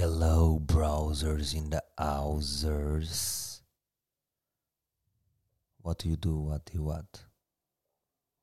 Hello, 0.00 0.60
browsers 0.60 1.54
in 1.54 1.70
the 1.70 1.82
houses. 1.98 3.60
What 5.82 5.98
do 5.98 6.08
you 6.08 6.16
do? 6.16 6.38
What 6.38 6.64
do 6.66 6.72
you 6.78 6.84
want? 6.84 7.24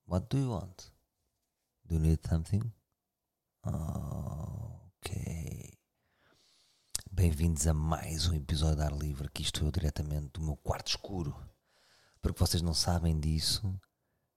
What 0.06 0.30
do 0.30 0.38
you 0.38 0.50
want? 0.50 0.92
Do 1.88 1.96
you 1.96 2.02
need 2.02 2.20
something? 2.28 2.74
Ok. 3.64 5.08
Bem-vindos 7.10 7.66
a 7.68 7.74
mais 7.74 8.28
um 8.28 8.34
episódio 8.34 8.76
da 8.76 8.88
Ar 8.88 8.92
Livre. 8.92 9.28
Aqui 9.28 9.44
estou 9.44 9.68
eu 9.68 9.72
diretamente 9.72 10.32
do 10.34 10.42
meu 10.42 10.58
quarto 10.58 10.90
escuro. 10.90 11.34
Porque 12.22 12.38
vocês 12.38 12.62
não 12.62 12.74
sabem 12.74 13.18
disso, 13.18 13.74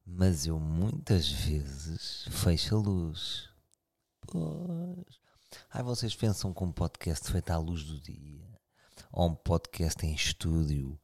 mas 0.06 0.46
eu 0.46 0.60
muitas 0.60 1.28
vezes 1.28 2.28
fecho 2.30 2.76
a 2.76 2.78
luz. 2.78 3.48
Pois. 4.20 5.27
Ai, 5.70 5.82
vocês 5.82 6.14
pensam 6.14 6.52
que 6.52 6.62
um 6.62 6.70
podcast 6.70 7.30
feito 7.30 7.50
à 7.50 7.56
luz 7.56 7.84
do 7.84 7.98
dia 8.00 8.60
ou 9.10 9.28
um 9.28 9.34
podcast 9.34 10.04
em 10.04 10.14
estúdio 10.14 11.00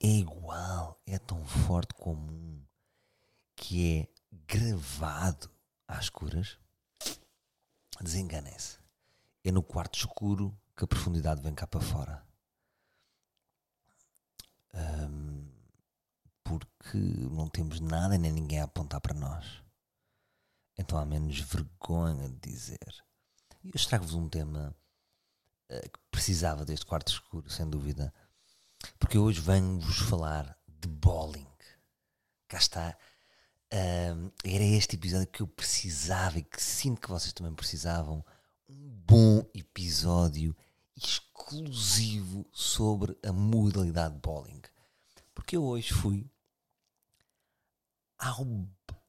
é 0.00 0.06
igual, 0.06 1.00
é 1.06 1.18
tão 1.18 1.44
forte 1.44 1.92
como 1.94 2.32
um 2.32 2.64
que 3.56 3.98
é 3.98 4.08
gravado 4.46 5.50
às 5.86 6.04
escuras? 6.04 6.56
Desenganem-se. 8.00 8.78
É 9.44 9.50
no 9.50 9.62
quarto 9.62 9.98
escuro 9.98 10.56
que 10.76 10.84
a 10.84 10.88
profundidade 10.88 11.42
vem 11.42 11.54
cá 11.54 11.66
para 11.66 11.80
fora. 11.80 12.26
Ahm, 14.72 15.48
porque 16.44 16.96
não 16.96 17.48
temos 17.48 17.80
nada 17.80 18.16
nem 18.16 18.32
ninguém 18.32 18.60
a 18.60 18.64
apontar 18.64 19.00
para 19.00 19.14
nós. 19.14 19.62
Então 20.78 20.96
há 20.96 21.04
menos 21.04 21.40
vergonha 21.40 22.28
de 22.28 22.38
dizer. 22.38 23.04
Eu 23.64 23.72
trago-vos 23.72 24.14
um 24.14 24.28
tema 24.28 24.74
eh, 25.68 25.88
que 25.88 25.98
precisava 26.10 26.64
deste 26.64 26.86
quarto 26.86 27.12
escuro, 27.12 27.50
sem 27.50 27.68
dúvida. 27.68 28.12
Porque 28.98 29.18
hoje 29.18 29.40
venho-vos 29.40 29.98
falar 29.98 30.58
de 30.66 30.88
bowling. 30.88 31.46
Cá 32.48 32.58
está. 32.58 32.98
Era 33.70 34.64
este 34.64 34.96
episódio 34.96 35.28
que 35.28 35.42
eu 35.42 35.46
precisava 35.46 36.38
e 36.38 36.42
que 36.42 36.60
sinto 36.60 37.00
que 37.00 37.08
vocês 37.08 37.32
também 37.32 37.54
precisavam. 37.54 38.24
Um 38.68 38.88
bom 39.06 39.44
episódio 39.54 40.56
exclusivo 40.96 42.48
sobre 42.52 43.16
a 43.22 43.32
modalidade 43.32 44.14
de 44.14 44.20
bowling. 44.20 44.62
Porque 45.34 45.56
eu 45.56 45.64
hoje 45.64 45.92
fui 45.92 46.30
ao, 48.18 48.46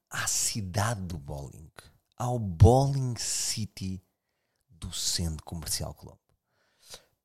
à 0.09 0.27
cidade 0.27 1.01
do 1.01 1.17
bowling, 1.17 1.71
ao 2.17 2.37
Bowling 2.37 3.15
City 3.17 4.03
do 4.81 4.91
Centro 4.91 5.45
Comercial 5.45 5.93
Colombo. 5.93 6.19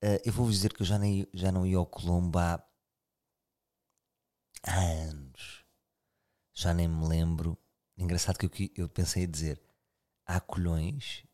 Uh, 0.02 0.20
eu 0.24 0.32
vou-vos 0.32 0.54
dizer 0.54 0.74
que 0.74 0.82
eu 0.82 0.86
já, 0.86 0.98
nem, 0.98 1.26
já 1.32 1.50
não 1.50 1.66
ia 1.66 1.78
ao 1.78 1.86
Colombo 1.86 2.38
há, 2.38 2.62
há 4.62 4.78
anos. 4.78 5.64
Já 6.52 6.74
nem 6.74 6.86
me 6.86 7.06
lembro. 7.08 7.58
Engraçado 7.96 8.38
que 8.38 8.46
eu, 8.76 8.84
eu 8.84 8.88
pensei 8.88 9.24
em 9.24 9.30
dizer 9.30 9.60
há 10.26 10.38
colhões 10.38 11.24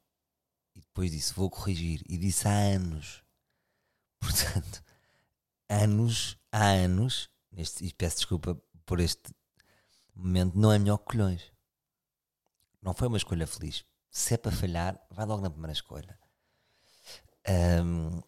e 0.77 0.81
depois 0.81 1.11
disse 1.11 1.34
vou 1.34 1.50
corrigir 1.50 2.03
e 2.09 2.17
disse 2.17 2.47
há 2.47 2.53
anos. 2.53 3.25
Portanto, 4.20 4.83
anos, 5.69 6.39
há 6.53 6.70
anos, 6.70 7.28
neste, 7.50 7.84
e 7.84 7.93
peço 7.93 8.19
desculpa 8.19 8.55
por 8.87 9.00
este 9.00 9.34
momento, 10.15 10.56
não 10.56 10.73
é 10.73 10.78
melhor 10.78 10.98
que 10.98 11.06
colhões. 11.06 11.53
Não 12.81 12.95
foi 12.95 13.09
uma 13.09 13.17
escolha 13.17 13.47
feliz. 13.47 13.84
Se 14.13 14.35
é 14.35 14.37
para 14.37 14.53
falhar, 14.53 15.01
vai 15.11 15.25
logo 15.25 15.41
na 15.41 15.49
primeira 15.49 15.73
escolha. 15.73 16.19
Ahm, 17.49 18.21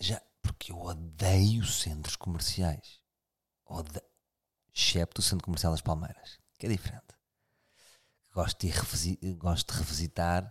já, 0.00 0.22
porque 0.40 0.70
eu 0.70 0.80
odeio 0.80 1.66
centros 1.66 2.14
comerciais. 2.14 3.00
Ode... 3.66 4.00
Excepto 4.72 5.20
o 5.20 5.22
Centro 5.22 5.44
Comercial 5.44 5.72
das 5.72 5.82
Palmeiras, 5.82 6.38
que 6.58 6.66
é 6.66 6.68
diferente. 6.68 7.14
Gosto 8.32 8.66
de. 8.66 9.34
Gosto 9.34 9.72
de 9.72 9.78
revisitar 9.80 10.48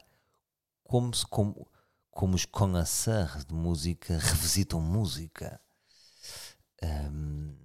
como, 0.83 1.13
se, 1.15 1.25
como, 1.25 1.67
como 2.11 2.35
os 2.35 2.45
connoisseurs 2.45 3.45
de 3.45 3.53
música 3.53 4.17
revisitam 4.19 4.81
música. 4.81 5.59
Ahm, 6.83 7.55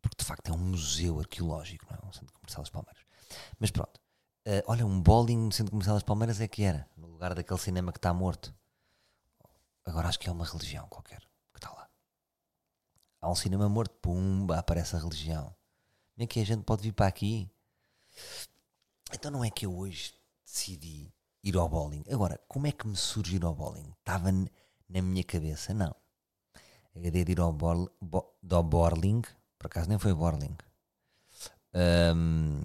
porque 0.00 0.16
de 0.18 0.24
facto 0.24 0.48
é 0.48 0.52
um 0.52 0.58
museu 0.58 1.20
arqueológico, 1.20 1.86
não 1.90 1.98
é? 1.98 2.08
Um 2.08 2.12
Centro 2.12 2.32
Comercial 2.32 2.62
das 2.62 2.70
Palmeiras. 2.70 3.04
Mas 3.58 3.70
pronto. 3.70 3.99
Uh, 4.46 4.62
olha, 4.66 4.86
um 4.86 5.00
bowling 5.00 5.36
no 5.36 5.52
Centro 5.52 5.70
Comercial 5.70 5.96
das 5.96 6.02
Palmeiras 6.02 6.40
é 6.40 6.48
que 6.48 6.62
era, 6.62 6.88
no 6.96 7.06
lugar 7.08 7.34
daquele 7.34 7.60
cinema 7.60 7.92
que 7.92 7.98
está 7.98 8.12
morto. 8.14 8.54
Agora 9.84 10.08
acho 10.08 10.18
que 10.18 10.28
é 10.28 10.32
uma 10.32 10.46
religião 10.46 10.86
qualquer 10.88 11.20
que 11.52 11.58
está 11.58 11.70
lá. 11.70 11.88
Há 13.20 13.30
um 13.30 13.34
cinema 13.34 13.68
morto, 13.68 13.94
pumba, 14.00 14.58
aparece 14.58 14.96
a 14.96 14.98
religião. 14.98 15.54
Nem 16.16 16.26
que 16.26 16.40
a 16.40 16.46
gente 16.46 16.64
pode 16.64 16.82
vir 16.82 16.92
para 16.92 17.06
aqui. 17.06 17.50
Então 19.12 19.30
não 19.30 19.44
é 19.44 19.50
que 19.50 19.66
eu 19.66 19.76
hoje 19.76 20.14
decidi 20.44 21.12
ir 21.42 21.56
ao 21.56 21.68
bowling. 21.68 22.04
Agora, 22.10 22.40
como 22.48 22.66
é 22.66 22.72
que 22.72 22.86
me 22.86 22.96
surgiu 22.96 23.36
ir 23.36 23.44
ao 23.44 23.54
bowling? 23.54 23.94
Estava 23.98 24.30
na 24.32 25.02
minha 25.02 25.24
cabeça? 25.24 25.74
Não. 25.74 25.94
A 26.94 26.98
ideia 26.98 27.24
de 27.24 27.32
ir 27.32 27.40
ao, 27.40 27.52
bo, 27.52 27.90
bowling, 28.42 29.22
por 29.58 29.66
acaso 29.66 29.88
nem 29.88 29.98
foi 29.98 30.14
bowling. 30.14 30.56
Um, 31.74 32.62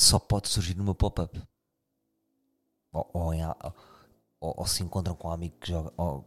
só 0.00 0.18
pode 0.18 0.48
surgir 0.48 0.74
numa 0.76 0.94
pop-up. 0.94 1.42
Ou, 2.92 3.10
ou, 3.12 3.32
ou, 4.40 4.54
ou, 4.56 4.66
se 4.66 4.82
encontram 4.82 5.14
com 5.14 5.28
um 5.28 5.32
amigo 5.32 5.56
que 5.60 5.68
joga. 5.68 5.92
Ou 5.96 6.24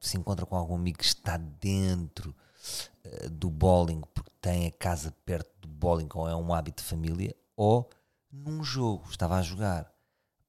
se 0.00 0.16
encontram 0.16 0.46
com 0.46 0.56
algum 0.56 0.74
amigo 0.74 0.98
que 0.98 1.04
está 1.04 1.36
dentro 1.36 2.34
uh, 3.06 3.30
do 3.30 3.48
bowling 3.50 4.02
porque 4.12 4.30
tem 4.40 4.66
a 4.66 4.72
casa 4.72 5.14
perto 5.24 5.50
do 5.60 5.68
bowling 5.68 6.08
ou 6.14 6.28
é 6.28 6.34
um 6.34 6.52
hábito 6.52 6.82
de 6.82 6.88
família. 6.88 7.34
Ou 7.56 7.88
num 8.30 8.64
jogo, 8.64 9.08
estava 9.08 9.36
a 9.36 9.42
jogar 9.42 9.92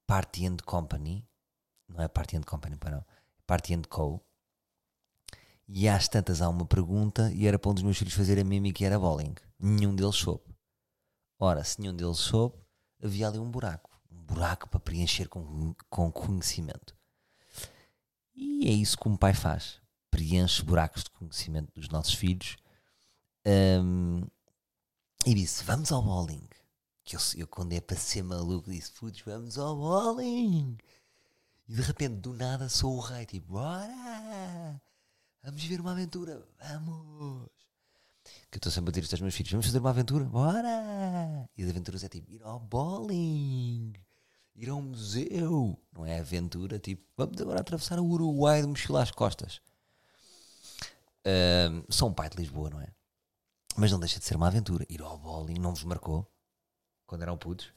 Party 0.06 0.46
and 0.46 0.56
Company. 0.64 1.26
Não 1.88 2.02
é 2.02 2.08
Party 2.08 2.36
and 2.36 2.42
Company, 2.42 2.76
para 2.76 2.96
não. 2.96 3.04
Party 3.46 3.74
and 3.74 3.82
Co. 3.88 4.20
E 5.68 5.88
às 5.88 6.08
tantas 6.08 6.42
há 6.42 6.48
uma 6.48 6.66
pergunta 6.66 7.30
e 7.32 7.46
era 7.46 7.58
para 7.58 7.70
um 7.70 7.74
dos 7.74 7.82
meus 7.84 7.96
filhos 7.96 8.14
fazer 8.14 8.38
a 8.40 8.44
mímica 8.44 8.78
que 8.78 8.84
era 8.84 8.98
bowling. 8.98 9.34
Nenhum 9.58 9.94
deles 9.94 10.16
soube. 10.16 10.55
Ora, 11.38 11.62
se 11.64 11.80
nenhum 11.80 11.94
deles 11.94 12.18
soube, 12.18 12.56
havia 13.02 13.28
ali 13.28 13.38
um 13.38 13.50
buraco. 13.50 13.90
Um 14.10 14.22
buraco 14.22 14.68
para 14.68 14.80
preencher 14.80 15.28
com, 15.28 15.74
com 15.90 16.10
conhecimento. 16.10 16.96
E 18.34 18.68
é 18.68 18.72
isso 18.72 18.96
que 18.98 19.08
um 19.08 19.16
pai 19.16 19.34
faz. 19.34 19.80
Preenche 20.10 20.62
buracos 20.62 21.04
de 21.04 21.10
conhecimento 21.10 21.72
dos 21.74 21.88
nossos 21.88 22.14
filhos. 22.14 22.56
Um, 23.46 24.26
e 25.24 25.34
disse: 25.34 25.64
Vamos 25.64 25.92
ao 25.92 26.02
bowling. 26.02 26.48
Que 27.04 27.16
eu, 27.16 27.20
eu, 27.36 27.46
quando 27.46 27.72
é 27.72 27.80
para 27.80 27.96
ser 27.96 28.22
maluco, 28.22 28.70
disse: 28.70 28.92
Putz, 28.92 29.20
vamos 29.20 29.58
ao 29.58 29.76
bowling. 29.76 30.76
E 31.68 31.74
de 31.74 31.82
repente, 31.82 32.16
do 32.16 32.32
nada, 32.32 32.68
sou 32.68 32.96
o 32.96 33.00
rei. 33.00 33.26
Tipo, 33.26 33.54
bora! 33.54 34.80
Vamos 35.42 35.64
ver 35.64 35.80
uma 35.80 35.92
aventura. 35.92 36.46
Vamos! 36.60 37.48
Que 38.50 38.56
eu 38.56 38.58
estou 38.58 38.72
sempre 38.72 38.90
a 38.90 38.92
dizer 38.92 39.04
isto 39.04 39.14
aos 39.14 39.20
meus 39.20 39.34
filhos: 39.34 39.52
vamos 39.52 39.66
fazer 39.66 39.78
uma 39.78 39.90
aventura? 39.90 40.24
Bora! 40.24 41.48
E 41.56 41.62
as 41.62 41.70
aventuras 41.70 42.04
é 42.04 42.08
tipo 42.08 42.30
ir 42.30 42.42
ao 42.42 42.60
bowling, 42.60 43.92
ir 44.54 44.68
ao 44.68 44.80
museu. 44.80 45.78
Não 45.92 46.06
é 46.06 46.20
aventura 46.20 46.78
tipo 46.78 47.04
vamos 47.16 47.40
agora 47.40 47.60
atravessar 47.60 47.98
o 47.98 48.06
Uruguai 48.06 48.62
de 48.62 48.68
mochila 48.68 49.02
às 49.02 49.10
costas. 49.10 49.60
Um, 51.24 51.82
sou 51.90 52.08
um 52.08 52.12
pai 52.12 52.28
de 52.28 52.36
Lisboa, 52.36 52.70
não 52.70 52.80
é? 52.80 52.88
Mas 53.76 53.90
não 53.90 53.98
deixa 53.98 54.18
de 54.18 54.24
ser 54.24 54.36
uma 54.36 54.46
aventura. 54.46 54.86
Ir 54.88 55.02
ao 55.02 55.18
bowling 55.18 55.58
não 55.58 55.74
vos 55.74 55.84
marcou 55.84 56.26
quando 57.06 57.22
eram 57.22 57.36
putos? 57.36 57.72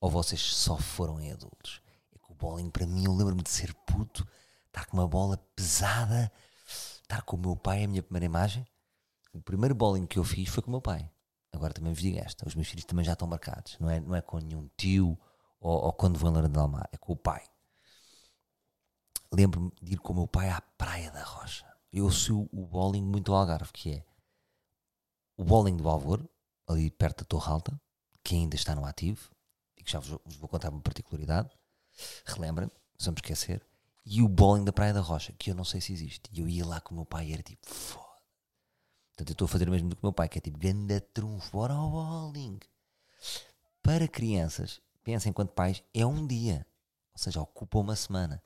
Ou 0.00 0.10
vocês 0.10 0.40
só 0.40 0.76
foram 0.76 1.20
em 1.20 1.32
adultos? 1.32 1.82
É 2.14 2.18
que 2.18 2.32
o 2.32 2.34
bowling, 2.34 2.70
para 2.70 2.86
mim, 2.86 3.04
eu 3.04 3.12
lembro-me 3.12 3.42
de 3.42 3.50
ser 3.50 3.74
puto, 3.86 4.26
estar 4.68 4.86
com 4.86 4.96
uma 4.96 5.08
bola 5.08 5.36
pesada, 5.56 6.30
estar 7.02 7.22
com 7.22 7.36
o 7.36 7.38
meu 7.38 7.56
pai, 7.56 7.84
a 7.84 7.88
minha 7.88 8.02
primeira 8.02 8.26
imagem 8.26 8.66
o 9.32 9.40
primeiro 9.40 9.74
bowling 9.74 10.06
que 10.06 10.18
eu 10.18 10.24
fiz 10.24 10.48
foi 10.48 10.62
com 10.62 10.68
o 10.68 10.72
meu 10.72 10.80
pai. 10.80 11.10
Agora 11.52 11.72
também 11.72 11.92
vos 11.92 12.02
digo 12.02 12.18
esta: 12.18 12.46
os 12.46 12.54
meus 12.54 12.68
filhos 12.68 12.84
também 12.84 13.04
já 13.04 13.12
estão 13.12 13.28
marcados. 13.28 13.76
Não 13.78 13.90
é, 13.90 14.00
não 14.00 14.14
é 14.14 14.20
com 14.20 14.38
nenhum 14.38 14.68
tio 14.76 15.18
ou, 15.60 15.84
ou 15.84 15.92
quando 15.92 16.18
em 16.18 16.22
Lourdes 16.22 16.52
de 16.52 16.58
Almar, 16.58 16.88
é 16.92 16.96
com 16.96 17.12
o 17.12 17.16
pai. 17.16 17.44
Lembro-me 19.32 19.70
de 19.82 19.94
ir 19.94 19.98
com 19.98 20.12
o 20.12 20.16
meu 20.16 20.26
pai 20.26 20.48
à 20.48 20.60
Praia 20.60 21.10
da 21.10 21.22
Rocha. 21.22 21.66
Eu 21.92 22.10
sou 22.10 22.48
o 22.52 22.66
bowling 22.66 23.02
muito 23.02 23.32
ao 23.32 23.40
Algarve, 23.40 23.72
que 23.72 23.94
é 23.94 24.04
o 25.36 25.44
bowling 25.44 25.76
do 25.76 25.88
Alvor, 25.88 26.26
ali 26.66 26.90
perto 26.90 27.18
da 27.18 27.24
Torre 27.24 27.50
Alta, 27.50 27.80
que 28.22 28.34
ainda 28.34 28.56
está 28.56 28.74
no 28.74 28.84
ativo, 28.84 29.30
e 29.76 29.82
que 29.82 29.90
já 29.90 29.98
vos, 29.98 30.18
vos 30.24 30.36
vou 30.36 30.48
contar 30.48 30.70
uma 30.70 30.80
particularidade. 30.80 31.50
Relembrem, 32.24 32.70
vamos 33.00 33.18
esquecer. 33.18 33.66
E 34.04 34.22
o 34.22 34.28
bowling 34.28 34.64
da 34.64 34.72
Praia 34.72 34.94
da 34.94 35.00
Rocha, 35.00 35.34
que 35.38 35.50
eu 35.50 35.54
não 35.54 35.64
sei 35.64 35.80
se 35.80 35.92
existe. 35.92 36.30
E 36.32 36.40
eu 36.40 36.48
ia 36.48 36.64
lá 36.64 36.80
com 36.80 36.94
o 36.94 36.96
meu 36.96 37.06
pai 37.06 37.28
e 37.28 37.32
era 37.32 37.42
tipo, 37.42 37.66
foda 37.68 38.07
Portanto, 39.18 39.30
eu 39.30 39.32
estou 39.32 39.46
a 39.46 39.48
fazer 39.48 39.68
o 39.68 39.72
mesmo 39.72 39.88
do 39.88 39.96
que 39.96 40.02
o 40.02 40.06
meu 40.06 40.12
pai, 40.12 40.28
que 40.28 40.38
é 40.38 40.40
tipo, 40.40 40.56
ganda 40.56 41.00
trunfo, 41.00 41.50
bora 41.50 41.74
ao 41.74 41.90
bowling. 41.90 42.60
Para 43.82 44.06
crianças, 44.06 44.80
pensem 45.02 45.30
enquanto 45.30 45.50
pais, 45.50 45.82
é 45.92 46.06
um 46.06 46.24
dia. 46.24 46.64
Ou 47.12 47.18
seja, 47.18 47.40
ocupa 47.40 47.80
uma 47.80 47.96
semana. 47.96 48.40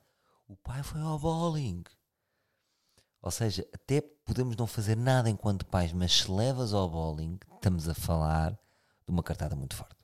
O 0.47 0.55
pai 0.55 0.81
foi 0.81 0.99
ao 0.99 1.19
bowling. 1.19 1.83
Ou 3.21 3.29
seja, 3.29 3.67
até 3.71 4.01
podemos 4.01 4.55
não 4.55 4.65
fazer 4.65 4.97
nada 4.97 5.29
enquanto 5.29 5.63
pais, 5.67 5.93
mas 5.93 6.11
se 6.11 6.31
levas 6.31 6.73
ao 6.73 6.89
bowling, 6.89 7.37
estamos 7.53 7.87
a 7.87 7.93
falar 7.93 8.53
de 8.53 9.11
uma 9.11 9.21
cartada 9.21 9.55
muito 9.55 9.75
forte. 9.75 9.95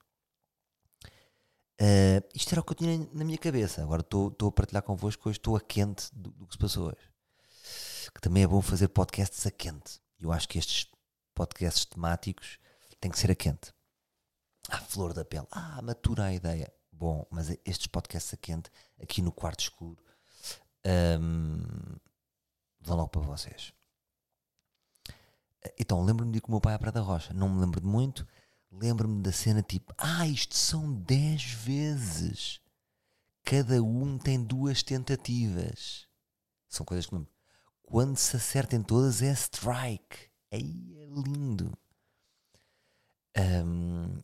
Uh, 1.80 2.22
isto 2.32 2.52
era 2.52 2.60
o 2.60 2.64
que 2.64 2.70
eu 2.70 2.76
tinha 2.76 3.08
na 3.12 3.24
minha 3.24 3.38
cabeça. 3.38 3.82
Agora 3.82 4.02
estou 4.02 4.32
a 4.40 4.52
partilhar 4.52 4.84
convosco, 4.84 5.28
hoje 5.28 5.38
estou 5.38 5.56
a 5.56 5.60
quente 5.60 6.14
do, 6.14 6.30
do, 6.30 6.46
que 6.46 6.52
se 6.52 6.58
passou 6.58 6.86
hoje. 6.90 7.10
Que 8.14 8.20
também 8.20 8.44
é 8.44 8.46
bom 8.46 8.62
fazer 8.62 8.86
podcasts 8.86 9.44
a 9.46 9.50
quente. 9.50 10.00
Eu 10.20 10.32
acho 10.32 10.48
que 10.48 10.58
estes 10.58 10.86
podcasts 11.34 11.84
temáticos 11.84 12.58
têm 13.00 13.10
que 13.10 13.18
ser 13.18 13.30
a 13.30 13.34
quente. 13.34 13.72
Ah, 14.68 14.78
flor 14.78 15.12
da 15.12 15.24
pele. 15.24 15.46
Ah, 15.50 15.80
matura 15.82 16.24
a 16.24 16.34
ideia. 16.34 16.72
Bom, 16.92 17.26
mas 17.30 17.50
estes 17.64 17.86
podcasts 17.86 18.34
a 18.34 18.36
quente, 18.36 18.70
aqui 19.00 19.22
no 19.22 19.32
quarto 19.32 19.60
escuro, 19.60 19.98
um, 21.20 21.62
vão 22.80 22.96
logo 22.98 23.08
para 23.08 23.22
vocês. 23.22 23.72
Então, 25.78 26.04
lembro-me 26.04 26.32
de 26.32 26.38
ir 26.38 26.40
com 26.40 26.48
o 26.48 26.52
meu 26.52 26.60
pai 26.60 26.74
à 26.74 26.78
Praia 26.78 26.92
da 26.92 27.00
Rocha. 27.00 27.32
Não 27.32 27.48
me 27.48 27.60
lembro 27.60 27.80
de 27.80 27.86
muito. 27.86 28.26
Lembro-me 28.70 29.22
da 29.22 29.32
cena 29.32 29.62
tipo: 29.62 29.94
Ah, 29.98 30.26
isto 30.26 30.54
são 30.54 30.92
10 30.92 31.42
vezes. 31.52 32.60
Cada 33.44 33.82
um 33.82 34.18
tem 34.18 34.42
duas 34.42 34.82
tentativas. 34.82 36.06
São 36.68 36.86
coisas 36.86 37.06
que 37.06 37.14
não. 37.14 37.26
Quando 37.90 38.16
se 38.16 38.36
acertem 38.36 38.80
todas 38.80 39.20
é 39.20 39.32
strike. 39.32 40.30
Aí 40.52 40.96
é 40.96 41.06
lindo. 41.06 41.76
Um, 43.36 44.22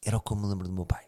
era 0.00 0.16
o 0.16 0.20
que 0.20 0.32
eu 0.32 0.36
me 0.36 0.46
lembro 0.46 0.68
do 0.68 0.72
meu 0.72 0.86
pai. 0.86 1.04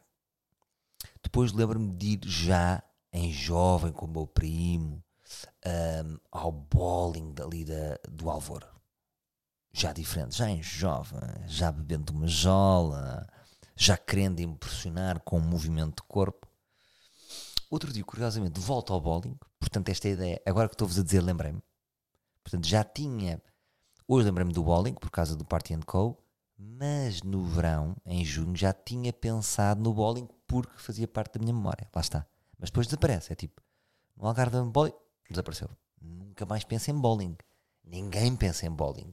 Depois 1.23 1.53
lembro-me 1.53 1.93
de 1.93 2.07
ir 2.07 2.21
já 2.25 2.83
em 3.13 3.31
jovem 3.31 3.93
com 3.93 4.07
o 4.07 4.09
meu 4.09 4.27
primo 4.27 5.01
um, 5.65 6.19
ao 6.33 6.51
bowling 6.51 7.33
dali 7.35 7.65
da, 7.65 8.01
do 8.09 8.29
Alvor. 8.29 8.67
Já 9.73 9.93
diferente, 9.93 10.39
já 10.39 10.51
em 10.51 10.61
jovem, 10.61 11.21
já 11.47 11.71
bebendo 11.71 12.13
uma 12.13 12.27
jola, 12.27 13.29
já 13.77 13.97
querendo 13.97 14.41
impressionar 14.41 15.21
com 15.21 15.39
o 15.39 15.41
movimento 15.41 16.03
de 16.03 16.09
corpo. 16.09 16.50
Outro 17.71 17.93
dia, 17.93 18.05
curiosamente, 18.05 18.59
volto 18.59 18.93
ao 18.93 19.01
bowling. 19.01 19.39
Portanto, 19.61 19.89
esta 19.91 20.09
ideia, 20.09 20.43
agora 20.45 20.69
que 20.69 20.75
estou-vos 20.75 20.99
a 20.99 21.05
dizer, 21.05 21.23
lembrei-me. 21.23 21.63
Portanto, 22.43 22.67
já 22.67 22.83
tinha. 22.83 23.41
Hoje 24.09 24.27
lembrei-me 24.27 24.53
do 24.53 24.65
bowling 24.65 24.95
por 24.95 25.09
causa 25.09 25.37
do 25.37 25.45
Party 25.45 25.75
and 25.75 25.83
Co. 25.87 26.21
Mas 26.59 27.23
no 27.23 27.47
verão, 27.47 27.97
em 28.05 28.25
junho, 28.25 28.55
já 28.55 28.73
tinha 28.73 29.13
pensado 29.13 29.81
no 29.81 29.95
bowling 29.95 30.29
porque 30.47 30.77
fazia 30.79 31.07
parte 31.09 31.39
da 31.39 31.41
minha 31.41 31.55
memória. 31.55 31.89
Lá 31.95 32.01
está. 32.03 32.27
Mas 32.59 32.71
depois 32.71 32.87
desaparece. 32.87 33.33
É 33.33 33.37
tipo, 33.37 33.63
no 34.17 34.27
Algarve 34.27 34.61
bowling, 34.65 34.93
desapareceu. 35.31 35.71
Nunca 36.03 36.45
mais 36.45 36.65
pensa 36.65 36.91
em 36.91 36.95
bowling. 36.95 37.37
Ninguém 37.85 38.35
pensa 38.37 38.67
em 38.67 38.71
bowling. 38.71 39.13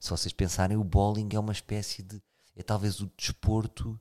Se 0.00 0.10
vocês 0.10 0.32
pensarem, 0.32 0.76
o 0.76 0.82
bowling 0.82 1.28
é 1.32 1.38
uma 1.38 1.52
espécie 1.52 2.02
de. 2.02 2.20
É 2.56 2.62
talvez 2.62 3.00
o 3.00 3.12
desporto 3.16 4.00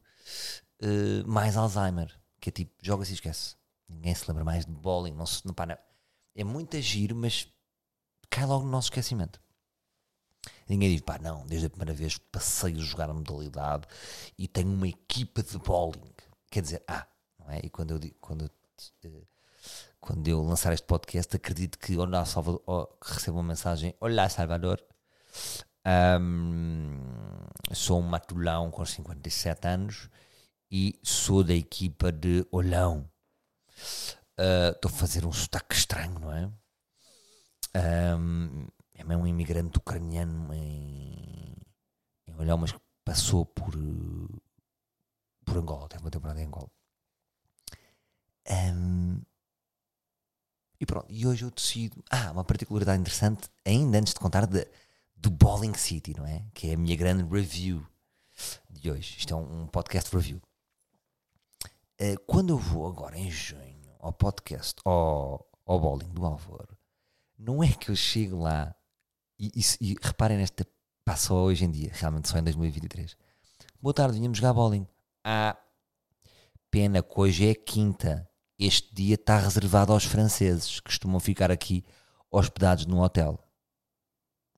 uh, 0.82 1.28
mais 1.28 1.58
Alzheimer. 1.58 2.18
Que 2.40 2.50
é 2.50 2.52
tipo, 2.52 2.74
joga-se 2.82 3.12
e 3.12 3.16
esquece. 3.16 3.56
Ninguém 3.88 4.14
se 4.14 4.26
lembra 4.28 4.44
mais 4.44 4.66
de 4.66 4.72
bowling. 4.72 5.14
Não 5.14 5.26
se, 5.26 5.46
não, 5.46 5.54
pá, 5.54 5.66
não. 5.66 5.78
É 6.36 6.44
muito 6.44 6.78
agir, 6.78 7.14
mas 7.14 7.48
cai 8.30 8.46
logo 8.46 8.66
no 8.66 8.72
nosso 8.72 8.88
esquecimento. 8.88 9.40
Ninguém 10.68 10.92
diz, 10.92 11.02
pá, 11.02 11.18
não, 11.18 11.46
desde 11.46 11.68
a 11.68 11.70
primeira 11.70 11.94
vez 11.94 12.18
passei 12.18 12.76
a 12.76 12.80
jogar 12.80 13.10
a 13.10 13.14
modalidade 13.14 13.88
e 14.38 14.48
tenho 14.48 14.70
uma 14.70 14.88
equipa 14.88 15.42
de 15.42 15.58
bowling. 15.58 16.14
Quer 16.52 16.62
dizer, 16.62 16.84
ah, 16.88 17.08
não 17.40 17.50
é? 17.50 17.60
E 17.64 17.70
quando 17.70 17.92
eu, 17.92 18.12
quando 18.20 18.52
eu, 19.04 19.28
quando 20.00 20.28
eu 20.28 20.42
lançar 20.44 20.74
este 20.74 20.86
podcast, 20.86 21.36
acredito 21.36 21.78
que 21.80 21.98
Olá 21.98 22.24
Salvador, 22.26 22.62
oh, 22.68 22.88
recebo 23.02 23.38
uma 23.38 23.48
mensagem: 23.48 23.96
Olá 24.00 24.30
Salvador, 24.30 24.84
um, 26.22 27.00
sou 27.74 28.00
um 28.00 28.04
matulão 28.04 28.70
com 28.70 28.86
57 28.86 29.68
anos 29.68 30.10
e 30.70 31.00
sou 31.04 31.44
da 31.44 31.54
equipa 31.54 32.12
de 32.12 32.46
Olão. 32.52 33.10
Ah, 34.38 34.72
estou 34.76 34.92
uh, 34.92 34.94
a 34.94 34.98
fazer 34.98 35.26
um 35.26 35.32
sotaque 35.32 35.76
estranho, 35.76 36.20
não 36.20 36.32
é? 36.32 36.52
Um, 38.16 38.68
é 38.94 39.04
mesmo 39.04 39.24
um 39.24 39.28
imigrante 39.28 39.78
ucraniano 39.78 40.54
em, 40.54 41.56
em 42.28 42.36
Olhão, 42.36 42.58
mas 42.58 42.72
que 42.72 42.80
passou 43.04 43.46
por, 43.46 43.74
por 45.46 45.58
Angola, 45.58 45.88
teve 45.88 46.04
uma 46.04 46.12
temporada 46.12 46.42
em 46.42 46.46
Angola. 46.46 46.70
Um, 48.50 49.22
e 50.80 50.86
pronto, 50.86 51.08
e 51.10 51.26
hoje 51.26 51.44
eu 51.44 51.52
decido. 51.52 52.04
Ah, 52.10 52.32
uma 52.32 52.44
particularidade 52.44 53.00
interessante, 53.00 53.50
ainda 53.66 53.98
antes 53.98 54.14
de 54.14 54.20
contar, 54.20 54.46
de, 54.46 54.68
do 55.16 55.30
Bowling 55.30 55.74
City, 55.74 56.14
não 56.16 56.26
é? 56.26 56.46
Que 56.54 56.70
é 56.70 56.74
a 56.74 56.78
minha 56.78 56.96
grande 56.96 57.24
review 57.24 57.86
de 58.70 58.92
hoje. 58.92 59.18
Isto 59.18 59.34
é 59.34 59.38
um, 59.38 59.64
um 59.64 59.68
podcast 59.68 60.16
review. 60.16 60.42
Uh, 62.00 62.20
quando 62.28 62.52
eu 62.52 62.58
vou 62.58 62.88
agora 62.88 63.18
em 63.18 63.32
junho 63.32 63.92
ao 64.00 64.14
podcast, 64.14 64.76
ao, 64.86 65.50
ao 65.66 65.80
Bowling 65.80 66.14
do 66.14 66.24
Alvor, 66.24 66.68
não 67.38 67.64
é 67.64 67.74
que 67.74 67.90
eu 67.90 67.96
chego 67.96 68.38
lá 68.38 68.76
e, 69.40 69.52
e, 69.56 69.92
e 69.92 69.96
reparem 70.02 70.38
nesta. 70.38 70.66
Passa 71.04 71.34
hoje 71.34 71.66
em 71.66 71.72
dia, 71.72 71.90
realmente 71.94 72.28
só 72.28 72.38
em 72.38 72.44
2023. 72.44 73.16
Boa 73.82 73.94
tarde, 73.94 74.18
vinhamos 74.18 74.38
jogar 74.38 74.54
bowling. 74.54 74.86
Ah, 75.24 75.58
pena 76.70 77.02
que 77.02 77.20
hoje 77.20 77.50
é 77.50 77.56
quinta. 77.56 78.30
Este 78.60 78.94
dia 78.94 79.16
está 79.16 79.40
reservado 79.40 79.94
aos 79.94 80.04
franceses, 80.04 80.80
que 80.80 80.86
costumam 80.86 81.20
ficar 81.20 81.50
aqui 81.52 81.86
hospedados 82.30 82.86
num 82.86 83.00
hotel. 83.00 83.40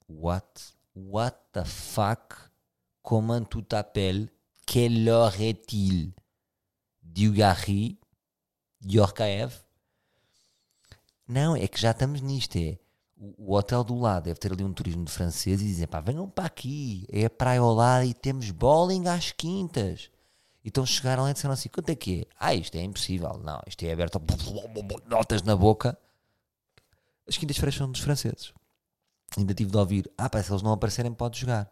What? 0.07 0.73
What 0.95 1.37
the 1.53 1.65
fuck? 1.65 2.35
Comment 3.01 3.43
tu 3.43 3.61
t'appelles? 3.61 4.29
Quelle 4.65 5.07
heure 5.07 5.41
est-il? 5.41 6.13
Diugari? 7.11 7.99
Yorkaev? 8.85 9.53
Não, 11.27 11.55
é 11.55 11.67
que 11.67 11.79
já 11.79 11.91
estamos 11.91 12.21
nisto. 12.21 12.57
É 12.57 12.79
o, 13.19 13.53
hotel 13.53 13.83
do 13.83 13.99
lado 13.99 14.23
deve 14.23 14.39
ter 14.39 14.53
ali 14.53 14.63
um 14.63 14.71
turismo 14.73 15.03
de 15.03 15.11
francês 15.11 15.61
e 15.61 15.65
dizem, 15.65 15.87
pá, 15.87 15.99
venham 15.99 16.29
para 16.29 16.45
aqui, 16.45 17.05
é 17.11 17.25
a 17.25 17.29
praia 17.29 17.59
ao 17.59 17.73
lado 17.73 18.05
e 18.05 18.13
temos 18.13 18.49
bowling 18.49 19.07
às 19.07 19.31
quintas. 19.31 20.09
Então 20.63 20.85
chegaram 20.85 21.23
lá 21.23 21.31
e 21.31 21.33
disseram 21.33 21.53
assim, 21.53 21.69
quanto 21.69 21.89
é 21.89 21.95
que 21.95 22.21
é? 22.21 22.25
Ah, 22.39 22.53
isto 22.53 22.75
é 22.75 22.81
impossível. 22.81 23.37
Não, 23.43 23.61
isto 23.67 23.83
é 23.83 23.91
aberto, 23.91 24.21
notas 25.05 25.41
na 25.41 25.55
boca. 25.55 25.97
As 27.27 27.37
quintas-feiras 27.37 27.75
são 27.75 27.91
dos 27.91 28.01
franceses. 28.01 28.53
Ainda 29.37 29.53
tive 29.53 29.71
de 29.71 29.77
ouvir, 29.77 30.11
ah, 30.17 30.29
pá, 30.29 30.41
se 30.41 30.51
eles 30.51 30.61
não 30.61 30.71
aparecerem 30.71 31.13
pode 31.13 31.39
jogar. 31.39 31.69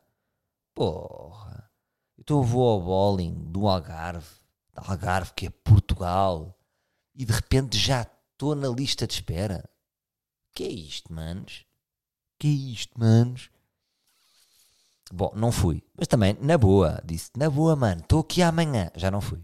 Porra. 0.73 1.69
Então 2.17 2.38
eu 2.38 2.43
vou 2.43 2.69
ao 2.69 2.81
bowling 2.81 3.33
do 3.33 3.67
Algarve, 3.67 4.27
do 4.81 4.91
Algarve 4.91 5.34
que 5.34 5.48
é 5.48 5.50
Portugal, 5.50 6.57
e 7.15 7.25
de 7.25 7.34
repente 7.34 7.77
já 7.77 8.03
estou 8.31 8.55
na 8.55 8.67
lista 8.67 9.07
de 9.07 9.13
espera. 9.13 9.67
Que 10.53 10.63
é 10.63 10.69
isto, 10.69 11.12
manos? 11.12 11.65
Que 12.39 12.48
é 12.48 12.51
isto, 12.51 13.00
manos? 13.00 13.50
Bom, 15.12 15.31
não 15.36 15.51
fui. 15.51 15.84
Mas 15.98 16.07
também, 16.07 16.38
na 16.41 16.57
boa, 16.57 17.01
disse, 17.03 17.31
na 17.36 17.50
boa, 17.50 17.75
mano, 17.75 18.01
estou 18.01 18.19
aqui 18.19 18.41
amanhã. 18.41 18.91
Já 18.96 19.10
não 19.10 19.22
fui. 19.22 19.43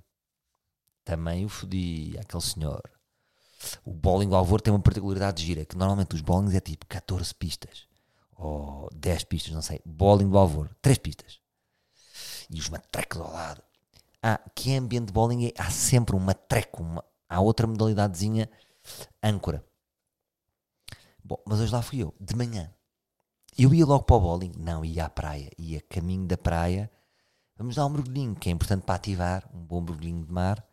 Também 1.04 1.46
o 1.46 1.50
fodi 1.50 2.18
aquele 2.20 2.44
senhor. 2.44 2.82
O 3.86 3.94
bowling 3.94 4.30
do 4.30 4.36
Alvor 4.36 4.62
tem 4.62 4.74
uma 4.74 4.82
particularidade 4.82 5.38
de 5.38 5.46
gira, 5.48 5.66
que 5.66 5.78
normalmente 5.78 6.16
os 6.16 6.22
bowlings 6.22 6.54
é 6.54 6.60
tipo 6.60 6.86
14 6.86 7.34
pistas. 7.34 7.88
Ou 8.36 8.90
10 8.94 9.24
pistas, 9.25 9.54
não 9.54 9.62
sei. 9.62 9.82
Bowling 9.86 10.30
do 10.30 10.38
Alvor, 10.38 10.70
3 10.82 10.98
pistas. 10.98 11.40
E 12.50 12.60
os 12.60 12.70
matrecos 12.70 13.22
ao 13.22 13.32
lado. 13.32 13.63
Ah, 14.25 14.39
que 14.56 14.72
é 14.72 14.77
ambiente 14.77 15.08
de 15.08 15.13
bowling 15.13 15.48
é, 15.48 15.53
há 15.58 15.70
sempre 15.70 16.15
um 16.15 16.20
matreco, 16.20 16.82
uma, 16.82 17.03
há 17.27 17.42
outra 17.42 17.68
modalidadezinha 17.68 18.50
âncora. 19.22 19.65
Bom, 21.22 21.38
mas 21.46 21.60
hoje 21.60 21.74
lá 21.74 21.82
fui 21.82 22.00
eu, 22.00 22.15
de 22.20 22.34
manhã. 22.34 22.74
Eu 23.58 23.74
ia 23.74 23.86
logo 23.86 24.06
para 24.06 24.15
o 24.15 24.22
bowling? 24.22 24.53
Não, 24.58 24.84
ia 24.84 25.06
à 25.06 25.10
praia. 25.10 25.51
Ia 25.58 25.82
caminho 25.82 26.25
da 26.25 26.38
praia. 26.38 26.89
Vamos 27.56 27.75
dar 27.75 27.86
um 27.86 27.89
mergulhinho, 27.89 28.34
que 28.34 28.50
é 28.50 28.51
importante 28.51 28.84
para 28.84 28.96
ativar. 28.96 29.48
Um 29.53 29.63
bom 29.63 29.82
mergulhinho 29.82 30.25
de 30.25 30.32
mar. 30.32 30.65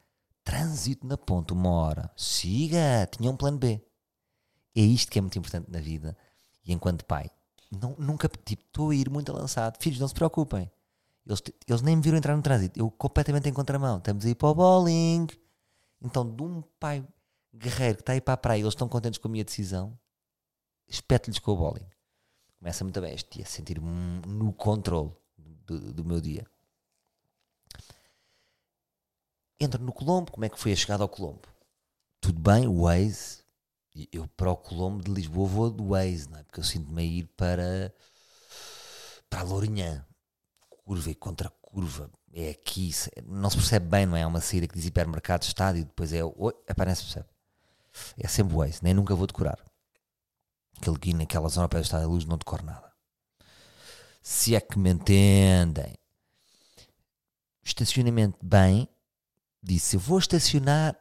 Trânsito 0.44 1.06
na 1.06 1.18
ponta, 1.18 1.52
uma 1.52 1.70
hora. 1.70 2.10
Siga! 2.16 3.06
Tinha 3.10 3.30
um 3.30 3.36
plano 3.36 3.58
B. 3.58 3.84
É 4.74 4.80
isto 4.80 5.10
que 5.10 5.18
é 5.18 5.22
muito 5.22 5.38
importante 5.38 5.70
na 5.70 5.80
vida. 5.80 6.16
E 6.64 6.72
enquanto 6.72 7.04
pai, 7.04 7.30
não, 7.70 7.94
nunca, 7.98 8.28
tipo, 8.28 8.64
estou 8.64 8.90
a 8.90 8.94
ir 8.94 9.10
muito 9.10 9.32
lançado. 9.32 9.76
Filhos, 9.80 10.00
não 10.00 10.08
se 10.08 10.14
preocupem. 10.14 10.70
Eles, 11.26 11.42
eles 11.66 11.82
nem 11.82 11.96
me 11.96 12.02
viram 12.02 12.18
entrar 12.18 12.36
no 12.36 12.42
trânsito. 12.42 12.78
Eu 12.78 12.90
completamente 12.90 13.48
em 13.48 13.52
contramão. 13.52 13.98
Estamos 13.98 14.24
a 14.24 14.28
ir 14.28 14.34
para 14.34 14.48
o 14.48 14.54
bowling. 14.54 15.26
Então, 16.02 16.28
de 16.28 16.42
um 16.42 16.62
pai 16.78 17.06
guerreiro 17.54 17.96
que 17.96 18.02
está 18.02 18.12
a 18.12 18.16
ir 18.16 18.20
para 18.20 18.34
a 18.34 18.36
praia, 18.36 18.60
eles 18.60 18.72
estão 18.72 18.88
contentes 18.88 19.18
com 19.18 19.28
a 19.28 19.30
minha 19.30 19.44
decisão 19.44 19.98
espeto-lhes 20.90 21.38
com 21.38 21.52
o 21.52 21.56
bowling. 21.56 21.86
Começa 22.58 22.84
muito 22.84 23.00
bem 23.00 23.14
este 23.14 23.42
a 23.42 23.46
sentir-me 23.46 24.20
no 24.26 24.52
controle 24.52 25.12
do, 25.38 25.92
do, 25.92 26.04
meu 26.04 26.20
dia. 26.20 26.46
Entro 29.58 29.82
no 29.82 29.92
Colombo, 29.92 30.32
como 30.32 30.44
é 30.44 30.48
que 30.48 30.58
foi 30.58 30.72
a 30.72 30.76
chegada 30.76 31.02
ao 31.02 31.08
Colombo? 31.08 31.48
Tudo 32.20 32.38
bem, 32.40 32.66
o 32.66 32.82
Waze, 32.82 33.42
Eu 34.12 34.26
para 34.28 34.50
o 34.50 34.56
Colombo 34.56 35.02
de 35.02 35.10
Lisboa 35.10 35.48
vou 35.48 35.70
do 35.70 35.88
Waze, 35.88 36.28
não 36.28 36.38
é? 36.38 36.42
Porque 36.42 36.60
eu 36.60 36.64
sinto-me 36.64 37.00
a 37.00 37.04
ir 37.04 37.26
para, 37.36 37.94
para 39.28 39.40
a 39.40 39.44
Lourinhã. 39.44 40.04
Curva 40.90 41.08
e 41.08 41.14
contra 41.14 41.48
curva. 41.62 42.10
É 42.34 42.50
aqui. 42.50 42.90
Não 43.24 43.48
se 43.48 43.56
percebe 43.56 43.86
bem, 43.86 44.06
não 44.06 44.16
é? 44.16 44.22
É 44.22 44.26
uma 44.26 44.40
saída 44.40 44.66
que 44.66 44.74
diz 44.74 44.86
hipermercado, 44.86 45.44
estádio, 45.44 45.84
depois 45.84 46.12
é. 46.12 46.24
Oi, 46.24 46.52
aparece, 46.68 47.04
percebe. 47.04 47.28
É 48.18 48.26
sempre 48.26 48.56
Waze, 48.56 48.80
nem 48.82 48.92
nunca 48.92 49.14
vou 49.14 49.24
decorar. 49.24 49.56
Aquele 50.76 50.98
guia 50.98 51.16
naquela 51.16 51.48
zona 51.48 51.68
para 51.68 51.80
estar 51.80 52.02
a 52.02 52.06
luz 52.06 52.24
não 52.24 52.36
decoro 52.36 52.64
nada. 52.64 52.92
Se 54.20 54.56
é 54.56 54.60
que 54.60 54.80
me 54.80 54.90
entendem. 54.90 55.96
Estacionamento 57.62 58.36
bem. 58.42 58.88
Disse, 59.62 59.94
eu 59.94 60.00
vou 60.00 60.18
estacionar. 60.18 60.98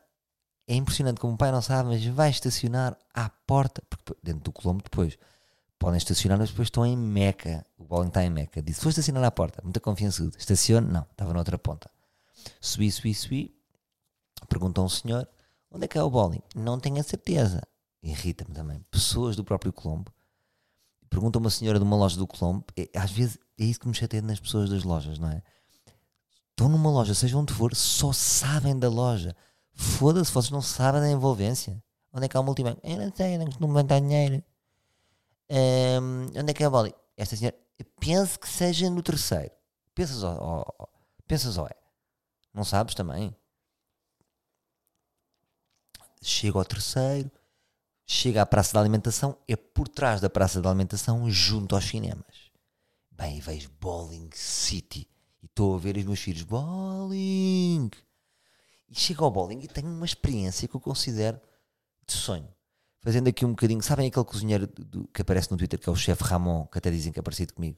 É 0.68 0.76
impressionante 0.76 1.20
como 1.20 1.34
o 1.34 1.38
pai 1.38 1.52
não 1.52 1.64
sabe, 1.64 1.90
mas 1.90 2.06
vai 2.06 2.30
estacionar 2.30 2.96
à 3.12 3.28
porta. 3.28 3.82
Porque 3.90 4.16
dentro 4.22 4.44
do 4.44 4.52
Colombo 4.52 4.84
depois 4.84 5.18
podem 5.80 5.98
estacionar, 5.98 6.38
mas 6.38 6.50
depois 6.50 6.68
estão 6.68 6.86
em 6.86 6.96
Meca. 6.96 7.66
O 7.78 7.86
bowling 7.86 8.10
está 8.10 8.24
em 8.24 8.30
Meca. 8.30 8.62
Disse, 8.62 8.82
vou 8.82 8.90
estacionar 8.90 9.24
à 9.24 9.32
porta. 9.32 9.62
Muita 9.64 9.80
confiança. 9.80 10.30
Estacione? 10.38 10.92
Não, 10.92 11.06
estava 11.10 11.34
na 11.34 11.40
outra 11.40 11.58
ponta. 11.58 11.90
Subi, 12.62 12.92
subi, 12.92 13.16
subi. 13.16 13.56
Perguntou 14.48 14.86
um 14.86 14.90
senhor, 14.90 15.28
onde 15.72 15.86
é 15.86 15.88
que 15.88 15.98
é 15.98 16.04
o 16.04 16.10
bowling? 16.10 16.42
Não 16.56 16.80
tenho 16.80 17.00
a 17.00 17.04
certeza 17.04 17.62
irrita-me 18.02 18.54
também, 18.54 18.84
pessoas 18.90 19.36
do 19.36 19.44
próprio 19.44 19.74
Colombo. 19.74 20.12
Pergunta 21.10 21.40
uma 21.40 21.50
senhora 21.50 21.80
de 21.80 21.84
uma 21.84 21.96
loja 21.96 22.18
do 22.18 22.28
Colombo, 22.28 22.66
é, 22.78 22.90
às 22.96 23.12
vezes 23.12 23.38
é 23.58 23.64
isso 23.64 23.80
que 23.80 23.88
me 23.88 23.94
chateia 23.94 24.22
nas 24.22 24.40
pessoas 24.40 24.70
das 24.70 24.84
lojas, 24.84 25.18
não 25.18 25.30
é? 25.30 25.42
Estão 26.52 26.70
numa 26.70 26.90
loja, 26.90 27.14
seja 27.14 27.38
onde 27.38 27.54
for, 27.54 27.76
só 27.76 28.12
sabem 28.12 28.78
da 28.78 28.90
loja. 28.90 29.36
Foda-se, 29.74 30.32
vocês 30.32 30.52
não 30.52 30.62
sabem 30.62 31.02
da 31.02 31.10
envolvência. 31.10 31.82
Onde 32.12 32.26
é 32.26 32.30
que 32.30 32.36
há 32.36 32.40
o 32.40 32.44
multibanco? 32.44 32.82
Eu 32.84 32.98
não 32.98 33.12
sei, 33.16 33.38
não 33.38 33.46
costumo 33.46 33.74
levantar 33.74 34.00
dinheiro. 34.02 34.44
Um, 35.50 36.26
onde 36.40 36.52
é 36.52 36.54
que 36.54 36.64
é 36.64 36.66
a 36.66 36.70
bola? 36.70 36.94
Esta 37.18 37.36
senhora, 37.36 37.58
penso 38.00 38.40
que 38.40 38.48
seja 38.48 38.90
no 38.90 39.02
terceiro. 39.02 39.52
Pensas, 39.96 40.24
ó, 40.24 40.38
ó, 40.80 40.88
pensas, 41.28 41.58
ó, 41.58 41.66
é. 41.66 41.76
Não 42.54 42.64
sabes 42.64 42.96
também? 42.96 43.36
Chega 46.22 46.58
ao 46.58 46.66
terceiro, 46.66 47.32
chega 48.06 48.42
à 48.42 48.46
praça 48.46 48.74
da 48.74 48.80
alimentação, 48.80 49.38
é 49.48 49.56
por 49.56 49.88
trás 49.88 50.22
da 50.22 50.30
praça 50.30 50.62
da 50.62 50.70
alimentação, 50.70 51.30
junto 51.30 51.76
aos 51.76 51.86
cinemas. 51.86 52.52
Bem, 53.12 53.38
e 53.38 53.42
vejo 53.42 53.70
Bowling 53.80 54.30
City. 54.34 55.08
E 55.42 55.46
estou 55.46 55.76
a 55.76 55.80
ver 55.80 55.98
os 55.98 56.06
meus 56.06 56.20
filhos, 56.20 56.44
bowling! 56.44 57.90
E 58.88 58.96
chego 58.96 59.24
ao 59.24 59.32
bowling 59.32 59.60
e 59.62 59.68
tenho 59.68 59.88
uma 59.88 60.06
experiência 60.06 60.68
que 60.68 60.76
eu 60.76 60.82
considero 60.82 61.40
de 62.06 62.14
sonho. 62.14 62.54
Fazendo 63.02 63.30
aqui 63.30 63.46
um 63.46 63.52
bocadinho, 63.52 63.82
sabem 63.82 64.08
aquele 64.08 64.26
cozinheiro 64.26 64.68
do, 64.68 65.08
que 65.08 65.22
aparece 65.22 65.50
no 65.52 65.58
Twitter, 65.58 65.80
que 65.80 65.88
é 65.88 65.92
o 65.92 65.96
chefe 65.96 66.24
Ramon, 66.24 66.66
que 66.66 66.78
até 66.78 66.92
dizem 66.92 67.14
que 67.14 67.20
é 67.20 67.22
parecido 67.22 67.54
comigo. 67.54 67.78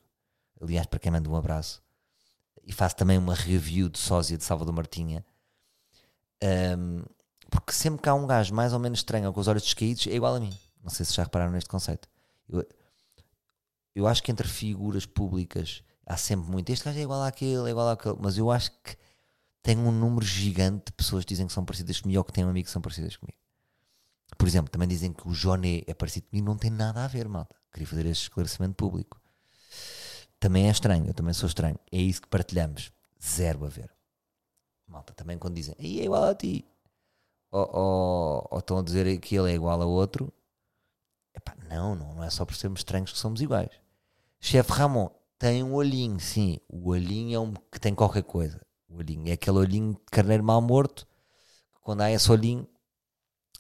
Aliás, 0.59 0.87
para 0.87 0.99
quem 0.99 1.11
manda 1.11 1.29
um 1.29 1.35
abraço. 1.35 1.81
E 2.63 2.73
faço 2.73 2.95
também 2.95 3.17
uma 3.17 3.33
review 3.33 3.89
de 3.89 3.99
sósia 3.99 4.37
de 4.37 4.43
Salvador 4.43 4.73
Martinha. 4.73 5.25
Um, 6.43 7.03
porque 7.49 7.71
sempre 7.71 8.01
que 8.01 8.09
há 8.09 8.13
um 8.13 8.25
gajo 8.25 8.53
mais 8.53 8.73
ou 8.73 8.79
menos 8.79 8.99
estranho 8.99 9.27
ou 9.27 9.33
com 9.33 9.39
os 9.39 9.47
olhos 9.47 9.63
descaídos, 9.63 10.07
é 10.07 10.13
igual 10.13 10.35
a 10.35 10.39
mim. 10.39 10.57
Não 10.83 10.89
sei 10.89 11.05
se 11.05 11.13
já 11.13 11.23
repararam 11.23 11.51
neste 11.51 11.69
conceito. 11.69 12.07
Eu, 12.49 12.67
eu 13.93 14.07
acho 14.07 14.23
que 14.23 14.31
entre 14.31 14.47
figuras 14.47 15.05
públicas 15.05 15.83
há 16.05 16.17
sempre 16.17 16.49
muito. 16.49 16.69
Este 16.71 16.85
gajo 16.85 16.97
é 16.97 17.01
igual 17.01 17.21
àquele, 17.23 17.67
é 17.67 17.69
igual 17.69 17.89
àquele. 17.89 18.15
Mas 18.19 18.37
eu 18.37 18.49
acho 18.49 18.71
que 18.83 18.97
tem 19.61 19.77
um 19.77 19.91
número 19.91 20.25
gigante 20.25 20.85
de 20.87 20.91
pessoas 20.93 21.23
que 21.23 21.29
dizem 21.29 21.45
que 21.45 21.53
são 21.53 21.63
parecidas 21.63 21.99
comigo 22.01 22.19
ou 22.19 22.23
que 22.23 22.31
têm 22.31 22.45
um 22.45 22.49
amigo 22.49 22.65
que 22.65 22.71
são 22.71 22.81
parecidas 22.81 23.15
comigo. 23.15 23.37
Por 24.37 24.47
exemplo, 24.47 24.71
também 24.71 24.87
dizem 24.87 25.13
que 25.13 25.27
o 25.27 25.33
Joné 25.33 25.83
é 25.87 25.93
parecido 25.93 26.27
comigo. 26.27 26.47
Não 26.47 26.57
tem 26.57 26.71
nada 26.71 27.03
a 27.03 27.07
ver, 27.07 27.27
malta. 27.27 27.55
Queria 27.71 27.87
fazer 27.87 28.05
este 28.05 28.23
esclarecimento 28.23 28.75
público. 28.75 29.21
Também 30.39 30.67
é 30.67 30.71
estranho, 30.71 31.05
eu 31.07 31.13
também 31.13 31.33
sou 31.33 31.47
estranho. 31.47 31.79
É 31.91 31.97
isso 31.97 32.21
que 32.21 32.27
partilhamos. 32.27 32.91
Zero 33.23 33.65
a 33.65 33.69
ver. 33.69 33.91
Malta, 34.87 35.13
também 35.13 35.37
quando 35.37 35.55
dizem, 35.55 35.75
aí 35.79 36.01
é 36.01 36.05
igual 36.05 36.23
a 36.23 36.35
ti 36.35 36.65
ou, 37.51 37.69
ou, 37.73 38.47
ou, 38.49 38.59
estão 38.59 38.77
a 38.79 38.81
dizer 38.81 39.19
que 39.19 39.35
ele 39.35 39.51
é 39.51 39.55
igual 39.55 39.81
a 39.81 39.85
outro. 39.85 40.33
Epá, 41.35 41.55
não, 41.69 41.95
não, 41.95 42.15
não 42.15 42.23
é 42.23 42.29
só 42.29 42.45
por 42.45 42.55
sermos 42.55 42.79
estranhos 42.79 43.11
que 43.11 43.19
somos 43.19 43.41
iguais. 43.41 43.71
Chefe 44.39 44.71
Ramon 44.71 45.09
tem 45.37 45.63
um 45.63 45.73
olhinho, 45.73 46.19
sim. 46.19 46.59
O 46.67 46.89
olhinho 46.89 47.35
é 47.35 47.39
um 47.39 47.53
que 47.71 47.79
tem 47.79 47.93
qualquer 47.93 48.23
coisa. 48.23 48.61
O 48.87 48.97
olhinho 48.97 49.29
é 49.29 49.33
aquele 49.33 49.57
olhinho 49.57 49.93
de 49.93 49.99
carneiro 50.11 50.43
mal 50.43 50.61
morto. 50.61 51.07
Quando 51.81 52.01
há 52.01 52.11
esse 52.11 52.31
olhinho, 52.31 52.67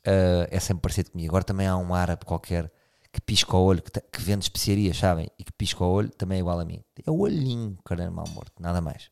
uh, 0.07 0.47
é 0.49 0.59
sempre 0.59 0.81
parecido 0.81 1.11
comigo. 1.11 1.29
Agora 1.31 1.43
também 1.43 1.67
há 1.67 1.77
um 1.77 1.93
árabe 1.93 2.25
qualquer 2.25 2.71
que 3.11 3.21
pisca 3.21 3.55
o 3.55 3.63
olho, 3.63 3.81
que, 3.81 3.91
que 3.91 4.21
vende 4.21 4.45
especiarias, 4.45 4.97
sabem? 4.97 5.29
E 5.37 5.43
que 5.43 5.51
pisca 5.51 5.83
o 5.83 5.91
olho 5.91 6.09
também 6.09 6.37
é 6.37 6.39
igual 6.39 6.59
a 6.59 6.65
mim. 6.65 6.83
É 7.05 7.11
o 7.11 7.19
olhinho 7.19 7.77
carneiro 7.83 8.13
mal 8.13 8.27
morto, 8.29 8.53
nada 8.59 8.79
mais. 8.81 9.09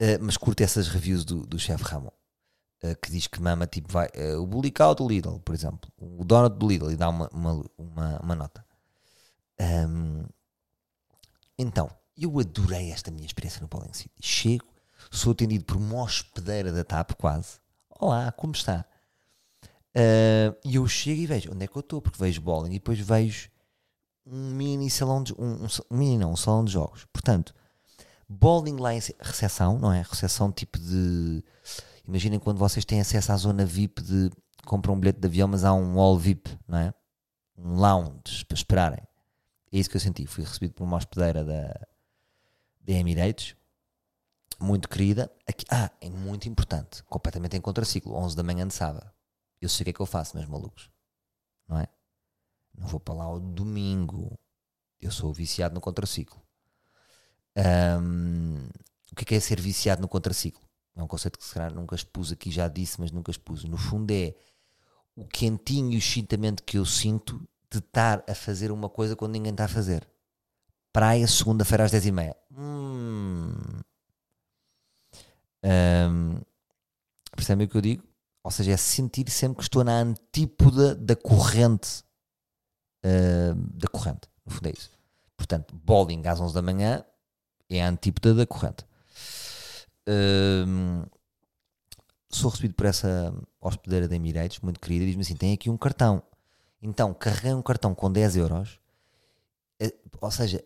Uh, 0.00 0.18
mas 0.20 0.36
curto 0.36 0.62
essas 0.62 0.88
reviews 0.88 1.24
do, 1.24 1.46
do 1.46 1.58
chefe 1.58 1.84
Ramon. 1.84 2.10
Eh, 2.84 2.94
que 2.96 3.10
diz 3.10 3.26
que 3.26 3.40
mama 3.40 3.66
tipo 3.66 3.90
vai. 3.90 4.08
Uh, 4.08 4.42
o 4.42 4.46
Bulical 4.46 4.94
do 4.94 5.08
Lidl, 5.08 5.38
por 5.40 5.54
exemplo. 5.54 5.90
O 5.96 6.22
Donut 6.22 6.58
do 6.58 6.68
Lidl 6.68 6.90
e 6.90 6.96
dá 6.96 7.08
uma, 7.08 7.30
uma, 7.32 7.64
uma, 7.78 8.20
uma 8.20 8.34
nota. 8.34 8.62
Um, 9.58 10.26
então, 11.58 11.90
eu 12.14 12.38
adorei 12.38 12.90
esta 12.90 13.10
minha 13.10 13.24
experiência 13.24 13.62
no 13.62 13.68
Bowling 13.68 13.94
City. 13.94 14.14
Chego, 14.20 14.66
sou 15.10 15.32
atendido 15.32 15.64
por 15.64 15.78
uma 15.78 16.02
hospedeira 16.02 16.72
da 16.72 16.84
TAP 16.84 17.12
quase. 17.12 17.58
Olá, 17.88 18.30
como 18.32 18.52
está? 18.52 18.84
Uh, 19.96 20.56
e 20.64 20.76
eu 20.76 20.86
chego 20.88 21.20
e 21.20 21.26
vejo 21.26 21.52
onde 21.52 21.64
é 21.64 21.68
que 21.68 21.76
eu 21.76 21.80
estou, 21.80 22.02
porque 22.02 22.18
vejo 22.18 22.40
bowling 22.40 22.70
e 22.70 22.78
depois 22.78 22.98
vejo 22.98 23.48
um 24.26 24.50
mini 24.50 24.90
salão 24.90 25.22
de 25.22 25.32
um, 25.34 25.64
um, 25.64 25.96
mini 25.96 26.18
não, 26.18 26.32
um 26.32 26.36
salão 26.36 26.64
de 26.64 26.72
jogos. 26.72 27.06
Portanto, 27.12 27.54
bowling 28.28 28.76
lá 28.76 28.94
em 28.94 29.00
recepção, 29.20 29.78
não 29.78 29.92
é? 29.92 30.02
Recepção 30.02 30.50
tipo 30.50 30.78
de 30.78 31.44
Imaginem 32.06 32.38
quando 32.38 32.58
vocês 32.58 32.84
têm 32.84 33.00
acesso 33.00 33.32
à 33.32 33.36
zona 33.36 33.64
VIP 33.64 34.02
de 34.02 34.30
compram 34.66 34.94
um 34.94 35.00
bilhete 35.00 35.20
de 35.20 35.26
avião, 35.26 35.48
mas 35.48 35.64
há 35.64 35.72
um 35.72 35.98
all 35.98 36.18
VIP, 36.18 36.50
não 36.68 36.78
é? 36.78 36.94
Um 37.56 37.76
lounge 37.76 38.44
para 38.46 38.54
esperarem. 38.54 39.02
É 39.72 39.78
isso 39.78 39.88
que 39.88 39.96
eu 39.96 40.00
senti. 40.00 40.26
Fui 40.26 40.44
recebido 40.44 40.74
por 40.74 40.84
uma 40.84 40.96
hospedeira 40.96 41.44
da, 41.44 41.68
da 42.80 42.92
Emirates, 42.92 43.56
muito 44.60 44.88
querida. 44.88 45.30
Aqui, 45.48 45.64
ah, 45.70 45.90
é 46.00 46.10
muito 46.10 46.48
importante, 46.48 47.02
completamente 47.04 47.56
em 47.56 47.60
contraciclo, 47.60 48.14
11 48.14 48.36
da 48.36 48.42
manhã 48.42 48.66
de 48.66 48.74
sábado. 48.74 49.10
Eu 49.64 49.68
sei 49.70 49.82
o 49.82 49.84
que 49.84 49.90
é 49.90 49.92
que 49.94 50.00
eu 50.00 50.06
faço, 50.06 50.36
meus 50.36 50.48
malucos, 50.48 50.90
não 51.66 51.78
é? 51.78 51.88
Não 52.76 52.86
vou 52.86 53.00
para 53.00 53.14
lá 53.14 53.24
ao 53.24 53.40
domingo. 53.40 54.38
Eu 55.00 55.10
sou 55.10 55.32
viciado 55.32 55.74
no 55.74 55.80
contraciclo. 55.80 56.38
Um, 57.56 58.68
o 59.10 59.14
que 59.16 59.22
é, 59.22 59.24
que 59.24 59.34
é 59.36 59.40
ser 59.40 59.58
viciado 59.58 60.02
no 60.02 60.08
contraciclo? 60.08 60.62
É 60.94 61.02
um 61.02 61.06
conceito 61.06 61.38
que 61.38 61.44
se 61.46 61.54
calhar 61.54 61.72
nunca 61.72 61.94
expus 61.94 62.30
aqui, 62.30 62.50
já 62.50 62.68
disse, 62.68 63.00
mas 63.00 63.10
nunca 63.10 63.30
expus. 63.30 63.64
No 63.64 63.78
fundo 63.78 64.10
é 64.10 64.34
o 65.16 65.26
quentinho 65.26 65.92
e 65.92 65.96
o 65.96 65.98
excitamento 65.98 66.62
que 66.62 66.76
eu 66.76 66.84
sinto 66.84 67.40
de 67.70 67.78
estar 67.78 68.22
a 68.28 68.34
fazer 68.34 68.70
uma 68.70 68.90
coisa 68.90 69.16
quando 69.16 69.32
ninguém 69.32 69.52
está 69.52 69.64
a 69.64 69.68
fazer. 69.68 70.06
Praia, 70.92 71.26
segunda-feira 71.26 71.84
às 71.84 71.92
10h30. 71.92 72.36
Hum. 72.52 73.54
Um, 75.64 76.40
percebem 77.34 77.66
o 77.66 77.70
que 77.70 77.76
eu 77.78 77.80
digo? 77.80 78.13
Ou 78.44 78.50
seja, 78.50 78.72
é 78.72 78.76
sentir 78.76 79.28
sempre 79.30 79.56
que 79.56 79.62
estou 79.62 79.82
na 79.82 79.98
antípoda 80.00 80.94
da 80.94 81.16
corrente. 81.16 82.04
Uh, 83.04 83.54
da 83.74 83.88
corrente, 83.88 84.28
no 84.46 84.52
fundo 84.52 84.68
é 84.68 84.72
isso. 84.72 84.90
Portanto, 85.36 85.74
bowling 85.74 86.22
às 86.26 86.40
11 86.40 86.54
da 86.54 86.62
manhã 86.62 87.04
é 87.68 87.82
a 87.82 87.88
antípoda 87.88 88.34
da 88.34 88.46
corrente 88.46 88.84
sou 92.34 92.50
recebido 92.50 92.74
por 92.74 92.86
essa 92.86 93.32
hospedeira 93.60 94.08
de 94.08 94.14
Emirates, 94.14 94.60
muito 94.60 94.80
querida, 94.80 95.04
e 95.04 95.06
diz-me 95.08 95.22
assim: 95.22 95.36
tem 95.36 95.52
aqui 95.52 95.70
um 95.70 95.76
cartão. 95.76 96.22
Então, 96.82 97.14
carreguei 97.14 97.54
um 97.54 97.62
cartão 97.62 97.94
com 97.94 98.10
10 98.12 98.36
euros. 98.36 98.78
Eh, 99.80 99.94
ou 100.20 100.30
seja, 100.30 100.62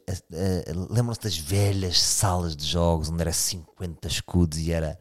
lembram-se 0.91 1.21
das 1.21 1.39
velhas 1.39 2.01
salas 2.01 2.57
de 2.57 2.67
jogos 2.67 3.09
onde 3.09 3.21
era 3.21 3.33
50 3.33 4.09
escudos 4.09 4.59
e 4.59 4.73
era 4.73 4.99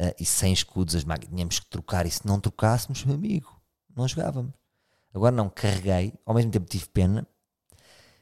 uh, 0.00 0.14
e 0.18 0.24
100 0.24 0.52
escudos 0.52 0.94
as 0.94 1.04
máquinas. 1.04 1.34
Tínhamos 1.34 1.60
que 1.60 1.66
trocar 1.66 2.06
e 2.06 2.10
se 2.10 2.26
não 2.26 2.40
trocássemos, 2.40 3.04
meu 3.04 3.14
amigo, 3.14 3.60
não 3.94 4.06
jogávamos. 4.06 4.52
Agora 5.14 5.34
não, 5.34 5.48
carreguei, 5.48 6.12
ao 6.26 6.34
mesmo 6.34 6.50
tempo 6.50 6.66
tive 6.66 6.86
pena, 6.88 7.26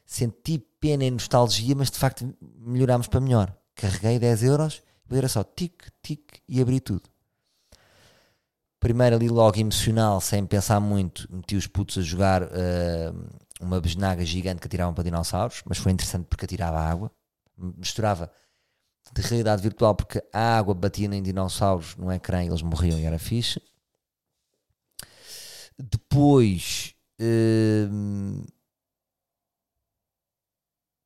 senti 0.05 0.59
pena 0.79 1.03
e 1.03 1.11
nostalgia, 1.11 1.75
mas 1.75 1.91
de 1.91 1.97
facto 1.97 2.33
melhorámos 2.41 3.07
para 3.07 3.19
melhor. 3.19 3.55
Carreguei 3.75 4.17
10 4.17 4.43
euros 4.43 4.81
era 5.11 5.27
só 5.27 5.43
tic, 5.43 5.83
tic 6.01 6.39
e 6.47 6.61
abri 6.61 6.79
tudo. 6.79 7.03
Primeiro 8.79 9.15
ali 9.15 9.29
logo 9.29 9.59
emocional, 9.59 10.21
sem 10.21 10.45
pensar 10.45 10.79
muito, 10.79 11.27
meti 11.31 11.55
os 11.55 11.67
putos 11.67 11.97
a 11.97 12.01
jogar 12.01 12.43
uh, 12.43 13.29
uma 13.59 13.79
besnaga 13.81 14.23
gigante 14.23 14.61
que 14.61 14.67
atiravam 14.67 14.93
para 14.93 15.03
dinossauros, 15.03 15.63
mas 15.65 15.77
foi 15.77 15.91
interessante 15.91 16.25
porque 16.25 16.45
atirava 16.45 16.79
água, 16.79 17.11
misturava 17.57 18.31
de 19.13 19.21
realidade 19.21 19.61
virtual 19.61 19.95
porque 19.95 20.23
a 20.33 20.57
água 20.57 20.73
batia 20.73 21.07
em 21.07 21.21
dinossauros 21.23 21.95
no 21.95 22.11
ecrã 22.11 22.43
e 22.43 22.47
eles 22.47 22.61
morriam 22.61 22.99
e 22.99 23.03
era 23.05 23.19
fixe. 23.19 23.61
Depois. 25.77 26.93
hum, 27.19 28.43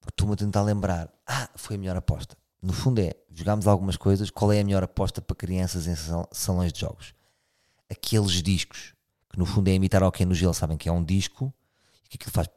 Estou-me 0.07 0.33
a 0.33 0.37
tentar 0.37 0.63
lembrar. 0.63 1.09
Ah, 1.25 1.49
foi 1.55 1.75
a 1.75 1.79
melhor 1.79 1.95
aposta. 1.95 2.35
No 2.61 2.73
fundo 2.73 2.99
é, 2.99 3.13
jogámos 3.33 3.67
algumas 3.67 3.95
coisas. 3.95 4.29
Qual 4.29 4.51
é 4.51 4.59
a 4.59 4.63
melhor 4.63 4.83
aposta 4.83 5.21
para 5.21 5.35
crianças 5.35 5.87
em 5.87 5.95
sal- 5.95 6.27
salões 6.31 6.73
de 6.73 6.79
jogos? 6.81 7.13
Aqueles 7.89 8.31
discos, 8.43 8.93
que 9.29 9.37
no 9.37 9.45
fundo 9.45 9.67
é 9.69 9.73
imitar 9.73 10.09
que 10.11 10.25
no 10.25 10.33
gelo, 10.35 10.53
sabem 10.53 10.77
que 10.77 10.89
é 10.89 10.91
um 10.91 11.03
disco, 11.03 11.53
e 12.05 12.09
que 12.09 12.15
aquilo 12.17 12.31
faz. 12.31 12.49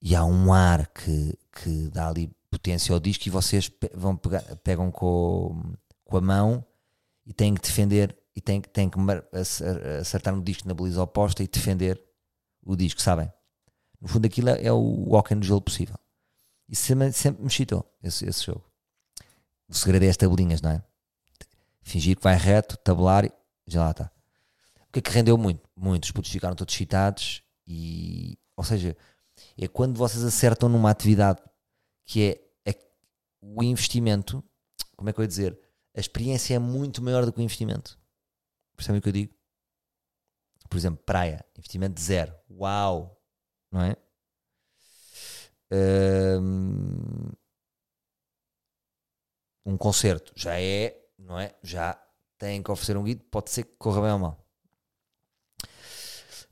E 0.00 0.14
há 0.14 0.24
um 0.24 0.52
ar 0.52 0.86
que, 0.88 1.36
que 1.52 1.88
dá 1.88 2.08
ali 2.08 2.30
potência 2.58 2.92
ao 2.92 3.00
disco 3.00 3.28
e 3.28 3.30
vocês 3.30 3.68
pe- 3.68 3.90
vão 3.94 4.16
pegar, 4.16 4.42
pegam 4.64 4.90
com, 4.90 5.74
com 6.04 6.16
a 6.16 6.20
mão 6.20 6.64
e 7.24 7.32
têm 7.32 7.54
que 7.54 7.60
defender 7.60 8.16
e 8.34 8.40
têm, 8.40 8.60
têm 8.60 8.88
que 8.90 8.98
acertar 10.00 10.34
no 10.34 10.42
disco 10.42 10.66
na 10.66 10.74
baliza 10.74 11.02
oposta 11.02 11.42
e 11.42 11.48
defender 11.48 12.02
o 12.64 12.74
disco, 12.76 13.00
sabem? 13.00 13.32
No 14.00 14.08
fundo 14.08 14.26
aquilo 14.26 14.50
é, 14.50 14.64
é 14.64 14.72
o 14.72 15.12
hockey 15.14 15.34
no 15.34 15.42
gelo 15.42 15.60
possível. 15.60 15.96
E 16.68 16.74
sempre, 16.74 17.12
sempre 17.12 17.42
me 17.42 17.48
excitou 17.48 17.84
esse, 18.02 18.26
esse 18.26 18.44
jogo. 18.44 18.64
O 19.68 19.74
segredo 19.74 20.04
é 20.04 20.08
as 20.08 20.16
tabelinhas, 20.16 20.60
não 20.60 20.70
é? 20.70 20.82
Fingir 21.82 22.16
que 22.16 22.22
vai 22.22 22.36
reto, 22.36 22.76
tabular 22.78 23.24
e 23.24 23.32
já 23.66 23.84
lá 23.84 23.90
está. 23.92 24.10
O 24.88 24.92
que 24.92 24.98
é 24.98 25.02
que 25.02 25.10
rendeu 25.10 25.38
muito? 25.38 25.68
Muitos 25.76 26.10
putos 26.10 26.30
ficaram 26.30 26.54
todos 26.54 26.74
excitados 26.74 27.42
e, 27.66 28.38
ou 28.56 28.64
seja, 28.64 28.96
é 29.56 29.68
quando 29.68 29.96
vocês 29.96 30.24
acertam 30.24 30.68
numa 30.68 30.90
atividade 30.90 31.40
que 32.04 32.22
é 32.22 32.45
o 33.54 33.62
investimento, 33.62 34.42
como 34.96 35.08
é 35.08 35.12
que 35.12 35.20
eu 35.20 35.22
ia 35.22 35.28
dizer? 35.28 35.60
A 35.94 36.00
experiência 36.00 36.54
é 36.54 36.58
muito 36.58 37.02
maior 37.02 37.24
do 37.24 37.32
que 37.32 37.38
o 37.38 37.42
investimento. 37.42 37.98
Percebem 38.76 38.98
o 38.98 39.02
que 39.02 39.08
eu 39.08 39.12
digo? 39.12 39.34
Por 40.68 40.76
exemplo, 40.76 41.02
praia, 41.04 41.44
investimento 41.56 42.00
zero. 42.00 42.34
Uau! 42.50 43.22
Não 43.70 43.82
é? 43.82 43.96
Um 49.64 49.76
concerto 49.76 50.32
já 50.36 50.60
é, 50.60 50.96
não 51.18 51.38
é? 51.38 51.54
Já 51.62 52.00
tem 52.38 52.62
que 52.62 52.70
oferecer 52.70 52.96
um 52.96 53.04
guide, 53.04 53.24
pode 53.24 53.50
ser 53.50 53.64
que 53.64 53.76
corra 53.76 54.02
bem 54.02 54.12
ou 54.12 54.18
mal. 54.18 54.46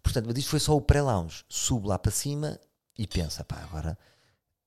Portanto, 0.02 0.26
mas 0.26 0.36
isto 0.38 0.50
foi 0.50 0.60
só 0.60 0.76
o 0.76 0.80
pré-lounge. 0.80 1.44
Subo 1.48 1.88
lá 1.88 1.98
para 1.98 2.10
cima 2.10 2.58
e 2.96 3.06
pensa, 3.06 3.44
pá, 3.44 3.56
agora. 3.62 3.98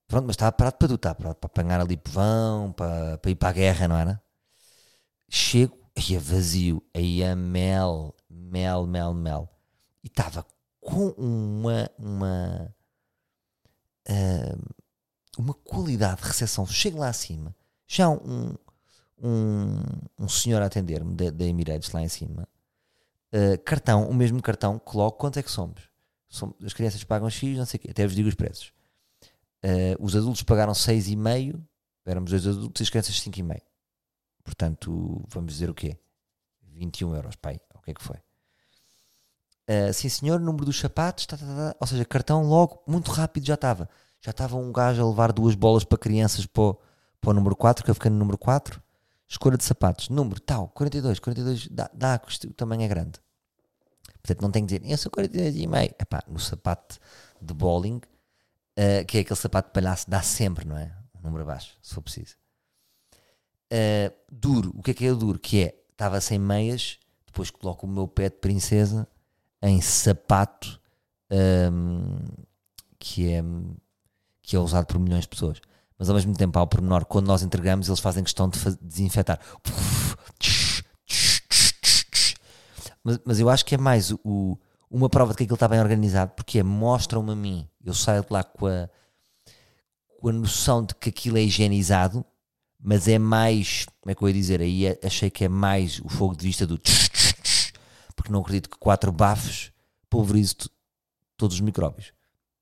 Pronto, 0.08 0.26
mas 0.26 0.34
estava 0.34 0.52
parado 0.52 0.76
para 0.78 0.94
está 0.94 1.14
parado 1.14 1.36
para 1.36 1.46
apanhar 1.46 1.80
ali 1.80 1.96
povão, 1.96 2.72
para, 2.72 3.18
para 3.18 3.30
ir 3.30 3.34
para 3.36 3.50
a 3.50 3.52
guerra, 3.52 3.88
não 3.88 3.96
era? 3.96 4.22
Chego, 5.30 5.76
aí 5.96 6.14
é 6.14 6.18
vazio, 6.18 6.82
aí 6.94 7.22
é 7.22 7.34
mel, 7.34 8.14
mel, 8.28 8.86
mel, 8.86 9.12
mel. 9.14 9.48
E 10.02 10.06
estava 10.08 10.44
com 10.80 11.08
uma, 11.10 11.90
uma, 11.98 12.74
ah, 14.08 14.56
uma 15.38 15.54
qualidade 15.54 16.22
de 16.22 16.28
recepção. 16.28 16.66
Chego 16.66 16.98
lá 16.98 17.08
acima, 17.08 17.54
já 17.86 18.08
um, 18.08 18.54
um, 19.22 19.82
um 20.18 20.28
senhor 20.28 20.62
a 20.62 20.66
atender-me 20.66 21.14
da, 21.14 21.46
Emirates 21.46 21.92
lá 21.92 22.02
em 22.02 22.08
cima. 22.08 22.48
Uh, 23.32 23.58
cartão, 23.64 24.08
o 24.08 24.14
mesmo 24.14 24.40
cartão, 24.42 24.78
coloco 24.78 25.18
quanto 25.18 25.38
é 25.38 25.42
que 25.42 25.50
somos. 25.50 25.82
Som- 26.28 26.54
as 26.64 26.72
crianças 26.72 27.04
pagam 27.04 27.28
X, 27.30 27.58
não 27.58 27.66
sei 27.66 27.78
o 27.78 27.80
quê, 27.82 27.90
até 27.90 28.06
vos 28.06 28.16
digo 28.16 28.28
os 28.28 28.34
preços. 28.34 28.72
Uh, 29.64 29.96
os 29.98 30.14
adultos 30.14 30.42
pagaram 30.42 30.72
6,5, 30.72 31.60
éramos 32.06 32.30
dois 32.30 32.46
adultos 32.46 32.80
e 32.80 32.82
as 32.84 32.90
crianças 32.90 33.20
5,5. 33.20 33.60
Portanto, 34.44 35.24
vamos 35.28 35.52
dizer 35.52 35.68
o 35.68 35.74
quê? 35.74 35.98
21 36.62 37.14
euros, 37.14 37.36
pai, 37.36 37.60
o 37.74 37.80
que 37.80 37.90
é 37.90 37.94
que 37.94 38.02
foi? 38.02 38.16
Uh, 39.68 39.92
sim 39.92 40.08
senhor, 40.08 40.40
número 40.40 40.64
dos 40.64 40.78
sapatos, 40.78 41.26
tá, 41.26 41.36
tá, 41.36 41.44
tá, 41.44 41.54
tá. 41.54 41.76
ou 41.78 41.86
seja, 41.86 42.04
cartão 42.04 42.42
logo, 42.42 42.82
muito 42.86 43.10
rápido 43.10 43.46
já 43.46 43.54
estava. 43.54 43.88
Já 44.20 44.30
estava 44.30 44.56
um 44.56 44.72
gajo 44.72 45.02
a 45.02 45.08
levar 45.08 45.32
duas 45.32 45.54
bolas 45.54 45.84
para 45.84 45.98
crianças 45.98 46.46
para 46.46 46.62
o, 46.62 46.80
para 47.20 47.30
o 47.30 47.34
número 47.34 47.54
4, 47.54 47.84
que 47.84 47.90
eu 47.90 47.94
fiquei 47.94 48.10
no 48.10 48.16
número 48.16 48.38
4. 48.38 48.82
Escolha 49.28 49.58
de 49.58 49.64
sapatos, 49.64 50.08
número 50.08 50.40
tal, 50.40 50.68
42, 50.68 51.18
42, 51.20 51.68
dá, 51.68 51.90
dá 51.92 52.20
o 52.46 52.52
tamanho 52.54 52.82
é 52.82 52.88
grande. 52.88 53.20
Portanto, 54.22 54.40
não 54.40 54.50
tem 54.50 54.64
que 54.66 54.78
dizer, 54.78 54.90
eu 54.90 54.96
sou 54.96 55.12
42 55.12 55.56
e 55.56 55.66
meio. 55.66 55.94
Epá, 55.98 56.22
no 56.26 56.38
sapato 56.38 56.98
de 57.40 57.52
bowling, 57.52 58.00
uh, 58.78 59.04
que 59.06 59.18
é 59.18 59.20
aquele 59.20 59.38
sapato 59.38 59.68
de 59.68 59.74
palhaço, 59.74 60.08
dá 60.08 60.22
sempre, 60.22 60.66
não 60.66 60.76
é? 60.76 60.94
Um 61.16 61.22
número 61.22 61.42
abaixo, 61.42 61.76
se 61.82 61.94
for 61.94 62.02
preciso. 62.02 62.36
Uh, 63.72 64.14
duro, 64.30 64.72
o 64.76 64.82
que 64.82 64.92
é 64.92 64.94
que 64.94 65.06
é 65.06 65.12
duro? 65.12 65.38
Que 65.38 65.64
é, 65.64 65.82
estava 65.90 66.20
sem 66.20 66.38
meias, 66.38 66.98
depois 67.26 67.50
coloco 67.50 67.86
o 67.86 67.90
meu 67.90 68.06
pé 68.06 68.30
de 68.30 68.36
princesa 68.36 69.06
em 69.60 69.80
sapato 69.80 70.80
um, 71.30 72.16
que, 72.98 73.30
é, 73.30 73.42
que 74.40 74.56
é 74.56 74.58
usado 74.58 74.86
por 74.86 74.98
milhões 74.98 75.22
de 75.22 75.28
pessoas. 75.28 75.60
Mas 75.98 76.08
ao 76.08 76.14
mesmo 76.14 76.34
tempo, 76.36 76.58
ao 76.58 76.66
pormenor, 76.66 77.04
quando 77.04 77.26
nós 77.26 77.42
entregamos, 77.42 77.88
eles 77.88 77.98
fazem 78.00 78.22
questão 78.22 78.48
de 78.48 78.58
desinfetar. 78.80 79.40
Mas, 83.02 83.18
mas 83.24 83.40
eu 83.40 83.48
acho 83.48 83.64
que 83.64 83.74
é 83.74 83.78
mais 83.78 84.12
o, 84.24 84.58
uma 84.90 85.08
prova 85.08 85.32
de 85.32 85.38
que 85.38 85.42
aquilo 85.44 85.54
está 85.56 85.68
bem 85.68 85.80
organizado, 85.80 86.32
porque 86.34 86.58
é 86.58 86.62
mostram-me 86.62 87.32
a 87.32 87.36
mim, 87.36 87.68
eu 87.84 87.94
saio 87.94 88.22
de 88.22 88.32
lá 88.32 88.42
com 88.42 88.66
a, 88.66 88.88
com 90.20 90.28
a 90.28 90.32
noção 90.32 90.84
de 90.84 90.94
que 90.94 91.10
aquilo 91.10 91.36
é 91.38 91.42
higienizado, 91.42 92.24
mas 92.80 93.08
é 93.08 93.18
mais, 93.18 93.86
como 94.00 94.10
é 94.10 94.14
que 94.14 94.22
eu 94.22 94.28
ia 94.28 94.34
dizer? 94.34 94.60
Aí 94.60 94.86
é- 94.86 94.98
achei 95.04 95.30
que 95.30 95.44
é 95.44 95.48
mais 95.48 96.00
o 96.00 96.08
fogo 96.08 96.36
de 96.36 96.46
vista 96.46 96.66
do 96.66 96.80
porque 98.16 98.32
não 98.32 98.40
acredito 98.40 98.68
que 98.70 98.78
quatro 98.78 99.12
bafos 99.12 99.72
pulverize 100.10 100.54
to- 100.54 100.70
todos 101.36 101.56
os 101.56 101.60
micróbios. 101.60 102.12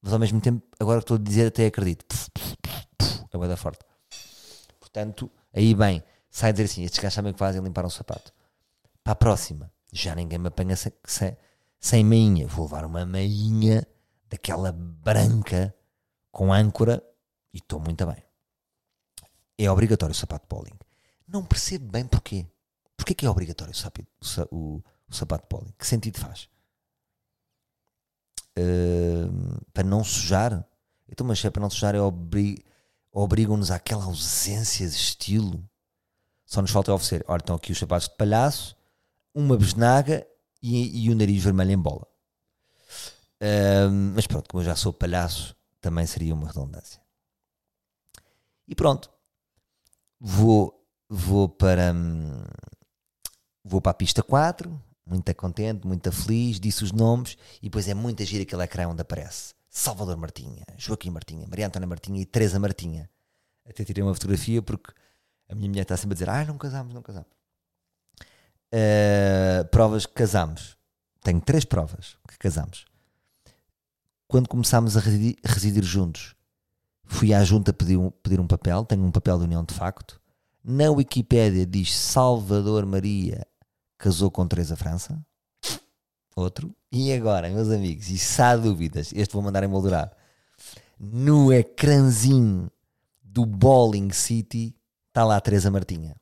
Mas 0.02 0.12
ao 0.12 0.18
mesmo 0.18 0.40
tempo, 0.40 0.62
agora 0.78 0.98
que 1.00 1.04
estou 1.04 1.16
a 1.16 1.20
dizer, 1.20 1.46
até 1.46 1.66
acredito. 1.66 2.04
É 3.32 3.38
bué 3.38 3.48
da 3.48 3.56
forte. 3.56 3.80
Portanto, 4.78 5.30
aí 5.52 5.74
bem, 5.74 6.02
sai 6.30 6.52
dizer 6.52 6.64
assim: 6.64 6.82
estes 6.84 7.00
gajos 7.00 7.14
sabem 7.14 7.32
que 7.32 7.38
fazem, 7.38 7.62
limpar 7.62 7.84
um 7.84 7.90
sapato. 7.90 8.32
Para 9.02 9.12
a 9.12 9.16
próxima, 9.16 9.70
já 9.92 10.14
ninguém 10.14 10.38
me 10.38 10.48
apanha 10.48 10.76
sem, 10.76 10.92
sem, 11.04 11.36
sem 11.87 12.03
meinha. 12.05 12.46
Vou 12.49 12.64
levar 12.64 12.85
uma 12.85 13.07
meinha 13.07 13.87
daquela 14.29 14.72
branca 14.72 15.75
com 16.33 16.53
âncora 16.53 17.03
e 17.55 17.59
estou 17.59 17.79
muito 17.79 18.05
bem. 18.07 18.22
É 19.57 19.70
obrigatório 19.70 20.12
o 20.12 20.16
sapato 20.16 20.44
de 20.46 20.49
bowling. 20.49 20.77
Não 21.29 21.44
percebo 21.44 21.90
bem 21.90 22.05
porquê. 22.07 22.46
Porquê 22.96 23.14
que 23.14 23.25
é 23.25 23.31
obrigatório 23.31 23.72
o 23.72 23.77
sapato, 23.77 24.09
o, 24.51 24.57
o- 24.57 24.85
o 25.09 25.14
sapato 25.14 25.44
de 25.44 25.49
bowling? 25.57 25.72
Que 25.79 25.87
sentido 25.87 26.18
faz? 26.18 26.49
Ahm, 28.59 29.59
para 29.72 29.85
não 29.85 30.03
sujar? 30.03 30.66
Então, 31.09 31.25
mas 31.27 31.44
é 31.44 31.51
para 31.51 31.62
não 31.62 31.70
sujar, 31.70 31.94
é 31.94 32.01
obri- 32.01 32.64
obrigam-nos 33.12 33.70
àquela 33.70 34.05
ausência 34.05 34.88
de 34.88 34.94
estilo. 34.96 35.62
Só 36.44 36.61
nos 36.62 36.70
falta 36.70 36.92
oferecer. 36.92 37.25
Ora, 37.29 37.40
estão 37.40 37.55
aqui 37.57 37.70
os 37.72 37.79
sapatos 37.79 38.09
de 38.09 38.16
palhaço, 38.16 38.77
uma 39.35 39.57
besnaga 39.57 40.27
e, 40.74 41.05
e 41.07 41.11
o 41.11 41.14
nariz 41.14 41.42
vermelho 41.42 41.72
em 41.72 41.79
bola. 41.79 42.07
Ahm, 43.40 44.12
mas 44.14 44.26
pronto, 44.26 44.48
como 44.48 44.62
eu 44.62 44.66
já 44.66 44.74
sou 44.76 44.92
palhaço, 44.92 45.55
também 45.81 46.07
seria 46.07 46.35
uma 46.35 46.46
redundância. 46.48 47.00
E 48.66 48.74
pronto. 48.74 49.11
Vou, 50.18 50.85
vou 51.09 51.48
para. 51.48 51.92
hum, 51.92 52.42
Vou 53.68 53.81
para 53.81 53.90
a 53.90 53.94
pista 53.94 54.22
4, 54.22 54.81
muito 55.05 55.35
contente, 55.35 55.85
muito 55.85 56.12
feliz, 56.12 56.61
disse 56.61 56.85
os 56.85 56.92
nomes 56.92 57.37
e 57.61 57.62
depois 57.64 57.88
é 57.88 57.94
muita 57.94 58.24
gira 58.24 58.44
aquele 58.44 58.62
ecrã 58.62 58.87
onde 58.87 59.02
aparece 59.02 59.55
Salvador 59.68 60.16
Martinha, 60.16 60.64
Joaquim 60.76 61.11
Martinha, 61.11 61.48
Maria 61.48 61.66
Antônia 61.66 61.88
Martinha 61.88 62.20
e 62.20 62.24
Teresa 62.24 62.61
Martinha. 62.61 63.11
Até 63.68 63.85
tirei 63.85 64.05
uma 64.05 64.14
fotografia 64.14 64.62
porque 64.62 64.92
a 65.48 65.55
minha 65.57 65.68
mulher 65.68 65.83
está 65.83 65.96
sempre 65.96 66.12
a 66.12 66.14
dizer: 66.14 66.31
Ah, 66.31 66.44
não 66.44 66.57
casamos, 66.57 66.94
não 66.94 67.02
casamos. 67.02 67.29
Uh, 68.76 69.64
provas 69.70 70.04
que 70.04 70.12
casamos. 70.12 70.76
Tenho 71.22 71.40
três 71.40 71.64
provas 71.64 72.18
que 72.28 72.36
casamos. 72.36 72.84
Quando 74.28 74.48
começámos 74.48 74.98
a 74.98 75.00
residir, 75.00 75.36
residir 75.42 75.82
juntos, 75.82 76.34
fui 77.04 77.32
à 77.32 77.42
junta 77.42 77.72
pedir 77.72 77.96
um, 77.96 78.10
pedir 78.10 78.38
um 78.38 78.46
papel. 78.46 78.84
Tenho 78.84 79.02
um 79.02 79.10
papel 79.10 79.38
de 79.38 79.44
união 79.44 79.64
de 79.64 79.72
facto. 79.72 80.20
Na 80.62 80.90
Wikipédia 80.90 81.64
diz 81.64 81.96
Salvador 81.96 82.84
Maria 82.84 83.46
casou 83.96 84.30
com 84.30 84.46
Teresa 84.46 84.76
França. 84.76 85.18
Outro. 86.34 86.74
E 86.92 87.12
agora, 87.14 87.48
meus 87.48 87.70
amigos, 87.70 88.10
e 88.10 88.18
se 88.18 88.42
há 88.42 88.54
dúvidas, 88.56 89.10
este 89.14 89.32
vou 89.32 89.42
mandar 89.42 89.62
emoldurar. 89.62 90.12
No 91.00 91.50
ecrãzinho 91.50 92.70
do 93.22 93.46
Bowling 93.46 94.10
City 94.10 94.76
está 95.08 95.24
lá 95.24 95.36
a 95.36 95.40
Teresa 95.40 95.70
Martinha. 95.70 96.14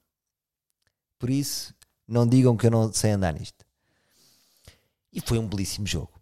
Por 1.18 1.30
isso, 1.30 1.74
não 2.06 2.26
digam 2.26 2.56
que 2.56 2.66
eu 2.66 2.70
não 2.70 2.92
sei 2.92 3.12
andar 3.12 3.32
nisto. 3.32 3.64
E 5.12 5.20
foi 5.20 5.38
um 5.38 5.48
belíssimo 5.48 5.86
jogo. 5.86 6.12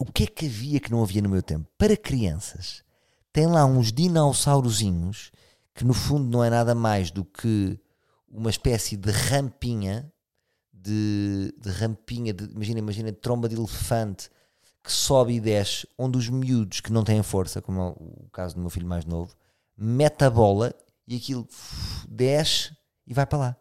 O 0.00 0.06
que 0.06 0.24
é 0.24 0.26
que 0.26 0.46
havia 0.46 0.80
que 0.80 0.90
não 0.90 1.02
havia 1.02 1.22
no 1.22 1.28
meu 1.28 1.42
tempo? 1.42 1.68
Para 1.76 1.96
crianças, 1.96 2.82
tem 3.32 3.46
lá 3.46 3.64
uns 3.64 3.92
dinossaurozinhos 3.92 5.30
que 5.74 5.84
no 5.84 5.94
fundo 5.94 6.28
não 6.28 6.42
é 6.42 6.50
nada 6.50 6.74
mais 6.74 7.10
do 7.10 7.24
que 7.24 7.78
uma 8.28 8.50
espécie 8.50 8.96
de 8.96 9.10
rampinha 9.10 10.12
de, 10.88 11.52
de 11.60 11.70
rampinha, 11.70 12.32
de, 12.32 12.44
imagina, 12.44 12.78
imagina 12.78 13.12
tromba 13.12 13.48
de 13.48 13.56
elefante 13.56 14.30
que 14.82 14.92
sobe 14.92 15.34
e 15.34 15.40
desce, 15.40 15.86
onde 15.98 16.16
os 16.16 16.28
miúdos 16.28 16.80
que 16.80 16.92
não 16.92 17.04
têm 17.04 17.22
força, 17.22 17.60
como 17.60 17.80
é 17.80 17.88
o 17.90 18.28
caso 18.32 18.54
do 18.54 18.60
meu 18.60 18.70
filho 18.70 18.86
mais 18.86 19.04
novo, 19.04 19.34
mete 19.76 20.24
a 20.24 20.30
bola 20.30 20.74
e 21.06 21.16
aquilo 21.16 21.46
desce 22.08 22.74
e 23.06 23.12
vai 23.12 23.26
para 23.26 23.38
lá. 23.38 23.56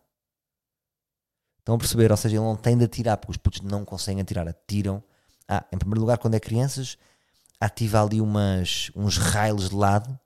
Estão 1.68 1.76
a 1.76 1.80
perceber? 1.80 2.10
Ou 2.10 2.16
seja, 2.16 2.38
ele 2.38 2.46
não 2.46 2.56
tem 2.56 2.78
de 2.78 2.86
atirar, 2.86 3.18
porque 3.18 3.32
os 3.32 3.36
putos 3.36 3.60
não 3.60 3.84
conseguem 3.84 4.22
atirar, 4.22 4.48
atiram. 4.48 5.04
Ah, 5.46 5.66
em 5.70 5.78
primeiro 5.78 6.00
lugar, 6.00 6.18
quando 6.18 6.36
é 6.36 6.40
crianças, 6.40 6.98
ativa 7.60 8.02
ali 8.02 8.22
umas, 8.22 8.90
uns 8.96 9.18
raios 9.18 9.70
de 9.70 9.76
lado 9.76 10.18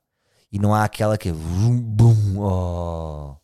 e 0.52 0.60
não 0.60 0.72
há 0.72 0.84
aquela 0.84 1.18
que 1.18 1.30
é 1.30 1.34
bum, 1.34 2.38
oh, 2.38 3.36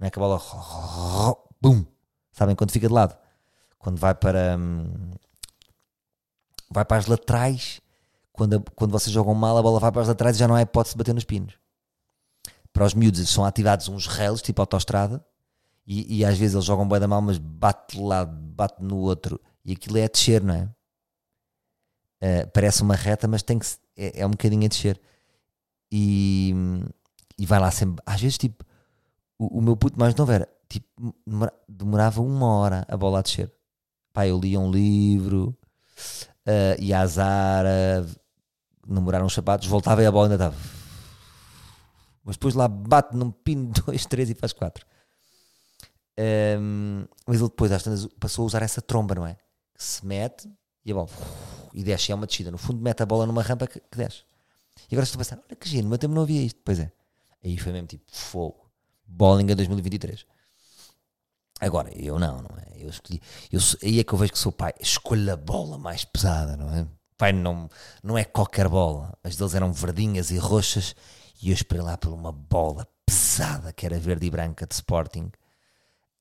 não 0.00 0.06
é 0.08 0.10
que 0.10 0.18
a 0.18 0.20
bola 0.20 0.42
bum, 1.62 1.86
sabem 2.32 2.56
quando 2.56 2.72
fica 2.72 2.88
de 2.88 2.92
lado? 2.92 3.16
Quando 3.78 4.00
vai 4.00 4.16
para 4.16 4.56
hum, 4.58 5.12
vai 6.68 6.84
para 6.84 6.96
as 6.96 7.06
laterais, 7.06 7.80
quando, 8.32 8.56
a, 8.56 8.62
quando 8.74 8.90
vocês 8.90 9.14
jogam 9.14 9.32
mal, 9.32 9.56
a 9.56 9.62
bola 9.62 9.78
vai 9.78 9.92
para 9.92 10.02
as 10.02 10.08
laterais 10.08 10.34
e 10.34 10.40
já 10.40 10.48
não 10.48 10.56
há 10.56 10.62
hipótese 10.62 10.94
de 10.94 10.98
bater 10.98 11.14
nos 11.14 11.22
pinos. 11.22 11.54
Para 12.72 12.84
os 12.84 12.94
miúdos 12.94 13.28
são 13.30 13.44
ativados 13.44 13.88
uns 13.88 14.08
rails, 14.08 14.42
tipo 14.42 14.60
autostrada, 14.60 15.24
e, 15.86 16.18
e 16.18 16.24
às 16.24 16.38
vezes 16.38 16.54
eles 16.54 16.64
jogam 16.64 16.88
bem 16.88 17.00
da 17.00 17.08
mal, 17.08 17.20
mas 17.22 17.38
bate 17.38 17.96
de 17.96 18.02
lado, 18.02 18.32
bate 18.32 18.82
no 18.82 18.96
outro, 18.98 19.40
e 19.64 19.72
aquilo 19.72 19.98
é 19.98 20.04
a 20.04 20.08
descer, 20.08 20.42
não 20.42 20.54
é? 20.54 20.68
Uh, 22.22 22.50
parece 22.52 22.82
uma 22.82 22.94
reta, 22.94 23.28
mas 23.28 23.42
tem 23.42 23.58
que 23.58 23.66
é, 23.96 24.20
é 24.20 24.26
um 24.26 24.30
bocadinho 24.30 24.64
a 24.64 24.68
descer. 24.68 25.00
E, 25.92 26.54
e 27.38 27.46
vai 27.46 27.60
lá 27.60 27.70
sempre. 27.70 28.02
Às 28.06 28.20
vezes, 28.20 28.38
tipo, 28.38 28.64
o, 29.38 29.58
o 29.58 29.62
meu 29.62 29.76
puto 29.76 29.98
mais 29.98 30.14
novo 30.14 30.32
era 30.32 30.48
tipo, 30.68 31.14
demorava 31.68 32.20
uma 32.20 32.46
hora 32.46 32.84
a 32.88 32.96
bola 32.96 33.20
a 33.20 33.22
descer. 33.22 33.52
Pá, 34.12 34.26
eu 34.26 34.38
lia 34.38 34.60
um 34.60 34.70
livro, 34.70 35.56
uh, 36.46 36.80
ia 36.80 37.00
à 37.00 37.06
Zara, 37.06 38.06
namoraram 38.86 39.26
os 39.26 39.34
sapatos, 39.34 39.68
voltava 39.68 40.02
e 40.02 40.06
a 40.06 40.12
bola 40.12 40.26
ainda 40.26 40.34
estava. 40.34 40.56
Mas 42.24 42.36
depois 42.36 42.54
lá 42.54 42.68
bate 42.68 43.14
num 43.16 43.30
pino, 43.30 43.72
dois, 43.86 44.06
três 44.06 44.30
e 44.30 44.34
faz 44.34 44.52
quatro. 44.52 44.86
Um, 46.18 47.06
mas 47.26 47.40
ele 47.40 47.48
depois 47.48 47.72
às 47.72 47.82
tantas 47.82 48.06
passou 48.20 48.44
a 48.44 48.46
usar 48.46 48.62
essa 48.62 48.80
tromba, 48.80 49.14
não 49.14 49.26
é? 49.26 49.34
Que 49.74 49.82
se 49.82 50.04
mete 50.06 50.48
e 50.84 50.92
a 50.92 50.94
bola 50.94 51.08
e 51.74 51.82
desce, 51.82 52.12
é 52.12 52.14
uma 52.14 52.26
descida. 52.26 52.50
No 52.50 52.58
fundo, 52.58 52.80
mete 52.80 53.02
a 53.02 53.06
bola 53.06 53.26
numa 53.26 53.42
rampa 53.42 53.66
que, 53.66 53.80
que 53.80 53.98
desce. 53.98 54.22
E 54.90 54.94
agora 54.94 55.04
estou 55.04 55.16
a 55.16 55.24
pensar: 55.24 55.38
olha 55.44 55.56
que 55.56 55.68
giro, 55.68 55.82
no 55.82 55.88
meu 55.88 55.98
tempo 55.98 56.14
não 56.14 56.22
havia 56.22 56.40
isto. 56.40 56.60
Pois 56.64 56.78
é. 56.78 56.92
Aí 57.44 57.58
foi 57.58 57.72
mesmo 57.72 57.88
tipo 57.88 58.04
fogo. 58.06 58.70
Bowling 59.06 59.50
a 59.50 59.54
2023. 59.54 60.24
Agora, 61.60 61.90
eu 61.96 62.18
não, 62.18 62.42
não 62.42 62.56
é? 62.58 62.82
Eu 62.82 62.88
escolhi. 62.88 63.20
Eu, 63.50 63.60
aí 63.82 64.00
é 64.00 64.04
que 64.04 64.12
eu 64.12 64.18
vejo 64.18 64.32
que 64.32 64.38
sou 64.38 64.52
pai. 64.52 64.72
Escolho 64.80 65.32
a 65.32 65.36
bola 65.36 65.78
mais 65.78 66.04
pesada, 66.04 66.56
não 66.56 66.72
é? 66.72 66.86
Pai, 67.16 67.32
não, 67.32 67.68
não 68.02 68.16
é 68.16 68.24
qualquer 68.24 68.68
bola. 68.68 69.16
As 69.22 69.36
deles 69.36 69.54
eram 69.54 69.72
verdinhas 69.72 70.30
e 70.30 70.38
roxas 70.38 70.94
e 71.42 71.50
eu 71.50 71.54
esperei 71.54 71.82
lá 71.82 71.96
por 71.96 72.12
uma 72.12 72.32
bola 72.32 72.86
pesada 73.04 73.72
que 73.72 73.84
era 73.86 73.98
verde 73.98 74.26
e 74.26 74.30
branca 74.30 74.66
de 74.66 74.74
Sporting. 74.74 75.30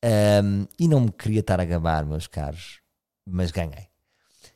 Um, 0.04 0.68
e 0.78 0.88
não 0.88 1.02
me 1.02 1.12
queria 1.12 1.40
estar 1.40 1.60
a 1.60 1.66
gabar, 1.66 2.06
meus 2.06 2.28
caros, 2.28 2.82
mas 3.26 3.52
ganhei. 3.52 3.88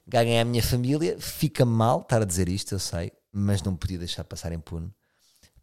Ganhei 0.05 0.39
a 0.39 0.45
minha 0.45 0.62
família. 0.62 1.17
Fica 1.19 1.65
mal 1.65 2.01
estar 2.01 2.21
a 2.21 2.25
dizer 2.25 2.49
isto, 2.49 2.75
eu 2.75 2.79
sei, 2.79 3.12
mas 3.31 3.62
não 3.63 3.75
podia 3.75 3.97
deixar 3.97 4.23
passar 4.23 4.51
impune, 4.51 4.93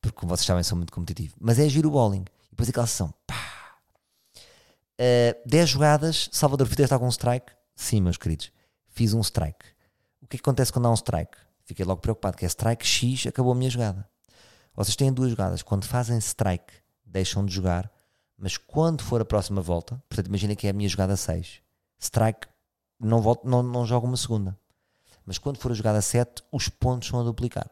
porque, 0.01 0.25
vocês 0.27 0.47
sabem, 0.47 0.63
sou 0.63 0.77
muito 0.77 0.93
competitivo. 0.93 1.35
Mas 1.41 1.59
é 1.59 1.69
giro 1.69 1.89
o 1.89 1.93
bowling. 1.93 2.25
E 2.47 2.51
depois 2.51 2.69
aquela 2.69 2.87
sessão, 2.87 3.13
pá, 3.27 3.55
Uh, 4.95 5.35
eh, 5.35 5.43
10 5.45 5.71
jogadas, 5.71 6.29
Salvador, 6.33 6.69
fizeste 6.69 6.95
algum 6.95 7.09
strike? 7.09 7.53
Sim, 7.75 8.01
meus 8.01 8.17
queridos, 8.17 8.53
fiz 8.87 9.13
um 9.13 9.21
strike. 9.21 9.67
O 10.23 10.27
que, 10.29 10.37
é 10.37 10.39
que 10.39 10.43
acontece 10.43 10.73
quando 10.73 10.87
há 10.87 10.91
um 10.91 10.95
strike? 10.95 11.37
Fiquei 11.65 11.85
logo 11.85 12.01
preocupado, 12.01 12.37
que 12.37 12.45
é 12.45 12.49
strike 12.49 12.87
X, 12.87 13.27
acabou 13.27 13.53
a 13.53 13.55
minha 13.57 13.71
jogada. 13.71 14.09
Vocês 14.75 14.95
têm 14.95 15.13
duas 15.13 15.31
jogadas, 15.31 15.63
quando 15.63 15.85
fazem 15.85 16.17
strike, 16.19 16.73
deixam 17.05 17.45
de 17.45 17.53
jogar, 17.53 17.91
mas 18.37 18.57
quando 18.57 19.03
for 19.03 19.21
a 19.21 19.25
próxima 19.25 19.61
volta, 19.61 20.03
portanto, 20.09 20.27
imagina 20.27 20.57
que 20.57 20.67
é 20.67 20.71
a 20.71 20.73
minha 20.73 20.89
jogada 20.89 21.17
6, 21.17 21.61
strike, 21.99 22.47
não, 22.99 23.21
volto, 23.21 23.47
não, 23.49 23.63
não 23.63 23.87
jogo 23.87 24.07
uma 24.07 24.17
segunda. 24.17 24.59
Mas 25.25 25.39
quando 25.39 25.59
for 25.59 25.71
a 25.71 25.75
jogada 25.75 26.03
7, 26.03 26.43
os 26.53 26.69
pontos 26.69 27.09
são 27.09 27.21
a 27.21 27.23
duplicar. 27.23 27.71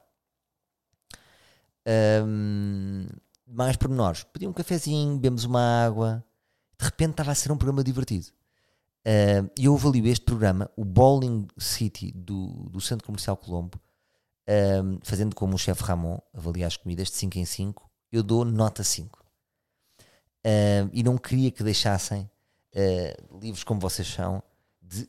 Um, 2.24 3.06
mais 3.46 3.76
pormenores. 3.76 4.24
Pedi 4.24 4.46
um 4.46 4.52
cafezinho, 4.52 5.14
bebemos 5.16 5.44
uma 5.44 5.84
água, 5.84 6.24
de 6.78 6.84
repente 6.84 7.10
estava 7.12 7.32
a 7.32 7.34
ser 7.34 7.52
um 7.52 7.56
programa 7.56 7.84
divertido. 7.84 8.26
Uh, 9.06 9.50
e 9.58 9.64
eu 9.64 9.74
avalio 9.74 10.06
este 10.06 10.24
programa, 10.24 10.70
o 10.76 10.84
Bowling 10.84 11.48
City 11.58 12.12
do, 12.12 12.68
do 12.70 12.80
Centro 12.80 13.04
Comercial 13.04 13.36
Colombo, 13.36 13.78
uh, 14.48 14.98
fazendo 15.02 15.34
como 15.34 15.54
o 15.54 15.58
chefe 15.58 15.82
Ramon, 15.82 16.18
avalia 16.32 16.66
as 16.66 16.76
comidas 16.76 17.08
de 17.08 17.16
5 17.16 17.38
em 17.38 17.44
5, 17.44 17.90
eu 18.12 18.22
dou 18.22 18.44
nota 18.44 18.84
5. 18.84 19.21
Uh, 20.44 20.86
ah, 20.86 20.90
e 20.92 21.02
não 21.02 21.16
queria 21.16 21.50
que 21.50 21.62
deixassem 21.62 22.28
livros 23.40 23.62
como 23.64 23.78
vocês 23.78 24.08
são, 24.08 24.42
de 24.80 25.06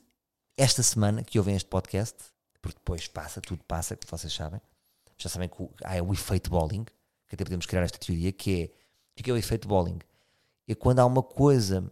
esta 0.57 0.83
semana 0.83 1.23
que 1.23 1.39
ouvem 1.39 1.55
este 1.55 1.69
podcast, 1.69 2.17
porque 2.61 2.77
depois 2.77 3.07
passa, 3.07 3.39
tudo 3.39 3.63
passa, 3.63 3.95
como 3.95 4.09
vocês 4.09 4.33
sabem. 4.33 4.61
Já 5.17 5.29
sabem 5.29 5.47
que 5.47 5.55
há 5.83 6.03
o 6.03 6.11
efeito 6.11 6.49
bowling, 6.49 6.83
que 6.83 7.35
até 7.35 7.43
podemos 7.43 7.65
criar 7.65 7.83
esta 7.83 7.97
teoria, 7.97 8.31
que 8.33 8.63
é 8.63 9.19
o 9.19 9.23
que 9.23 9.29
é 9.29 9.33
o 9.33 9.37
efeito 9.37 9.67
bowling? 9.67 9.99
é 10.67 10.75
quando 10.75 10.99
há 10.99 11.05
uma 11.05 11.23
coisa 11.23 11.91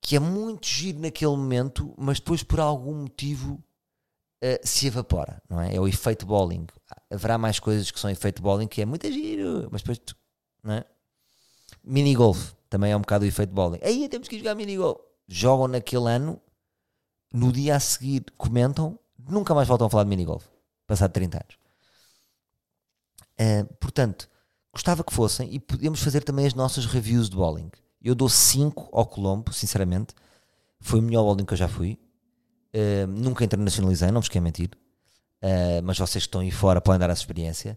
que 0.00 0.16
é 0.16 0.18
muito 0.18 0.66
giro 0.66 1.00
naquele 1.00 1.32
momento, 1.32 1.94
mas 1.98 2.18
depois 2.18 2.42
por 2.42 2.60
algum 2.60 2.94
motivo 2.94 3.62
uh, 4.42 4.58
se 4.66 4.86
evapora, 4.86 5.42
não 5.48 5.60
é? 5.60 5.74
É 5.74 5.80
o 5.80 5.86
efeito 5.86 6.24
bowling. 6.24 6.66
Haverá 7.10 7.36
mais 7.36 7.58
coisas 7.58 7.90
que 7.90 8.00
são 8.00 8.08
efeito 8.08 8.40
bowling 8.40 8.66
que 8.66 8.80
é 8.80 8.86
muito 8.86 9.10
giro, 9.10 9.68
mas 9.70 9.82
depois, 9.82 10.00
não 10.62 10.74
é? 10.74 10.84
Mini 11.88 12.14
golf 12.14 12.52
também 12.68 12.92
é 12.92 12.96
um 12.96 13.00
bocado 13.00 13.24
o 13.24 13.28
efeito 13.28 13.52
bowling. 13.52 13.80
Aí 13.82 14.08
temos 14.08 14.28
que 14.28 14.38
jogar 14.38 14.54
mini 14.54 14.76
golf. 14.76 15.00
Jogam 15.26 15.68
naquele 15.68 16.08
ano, 16.08 16.40
no 17.32 17.50
dia 17.50 17.76
a 17.76 17.80
seguir 17.80 18.24
comentam, 18.36 18.98
nunca 19.18 19.54
mais 19.54 19.66
voltam 19.66 19.86
a 19.86 19.90
falar 19.90 20.04
de 20.04 20.10
mini 20.10 20.24
golf, 20.24 20.44
passado 20.86 21.12
30 21.12 21.38
anos. 21.38 21.58
Uh, 23.40 23.74
portanto, 23.76 24.28
Gostava 24.78 25.02
que 25.02 25.12
fossem 25.12 25.52
e 25.52 25.58
podemos 25.58 26.00
fazer 26.00 26.22
também 26.22 26.46
as 26.46 26.54
nossas 26.54 26.86
reviews 26.86 27.28
de 27.28 27.36
bowling. 27.36 27.70
Eu 28.00 28.14
dou 28.14 28.28
5 28.28 28.90
ao 28.92 29.06
Colombo, 29.06 29.52
sinceramente. 29.52 30.14
Foi 30.80 31.00
o 31.00 31.02
melhor 31.02 31.24
bowling 31.24 31.44
que 31.44 31.52
eu 31.54 31.58
já 31.58 31.66
fui. 31.66 31.98
Uh, 32.72 33.06
nunca 33.08 33.44
internacionalizei, 33.44 34.10
não 34.12 34.20
vos 34.20 34.28
quero 34.28 34.44
mentir. 34.44 34.70
Uh, 35.42 35.82
mas 35.82 35.98
vocês 35.98 36.24
que 36.24 36.28
estão 36.28 36.42
aí 36.42 36.52
fora 36.52 36.80
podem 36.80 37.00
dar 37.00 37.10
essa 37.10 37.22
experiência. 37.22 37.76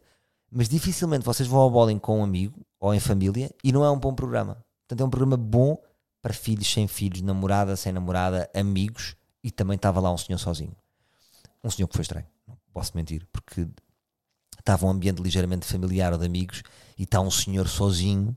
Mas 0.51 0.69
dificilmente 0.69 1.25
vocês 1.25 1.49
vão 1.49 1.61
ao 1.61 1.71
bowling 1.71 1.97
com 1.97 2.19
um 2.19 2.23
amigo 2.23 2.59
ou 2.81 2.93
em 2.93 2.99
família 2.99 3.53
e 3.63 3.71
não 3.71 3.85
é 3.85 3.91
um 3.91 3.99
bom 3.99 4.13
programa. 4.13 4.65
Portanto, 4.81 5.01
é 5.01 5.05
um 5.05 5.09
programa 5.09 5.37
bom 5.37 5.77
para 6.21 6.33
filhos 6.33 6.71
sem 6.71 6.87
filhos, 6.87 7.21
namorada 7.21 7.75
sem 7.77 7.93
namorada, 7.93 8.49
amigos. 8.53 9.15
E 9.43 9.49
também 9.49 9.75
estava 9.75 9.99
lá 9.99 10.11
um 10.11 10.17
senhor 10.17 10.37
sozinho. 10.37 10.75
Um 11.63 11.69
senhor 11.69 11.87
que 11.87 11.95
foi 11.95 12.01
estranho, 12.01 12.27
não 12.47 12.57
posso 12.73 12.91
mentir, 12.95 13.25
porque 13.31 13.67
estava 14.59 14.85
um 14.85 14.89
ambiente 14.89 15.21
ligeiramente 15.21 15.65
familiar 15.65 16.11
ou 16.11 16.19
de 16.19 16.25
amigos 16.25 16.63
e 16.97 17.03
está 17.03 17.21
um 17.21 17.31
senhor 17.31 17.67
sozinho 17.67 18.35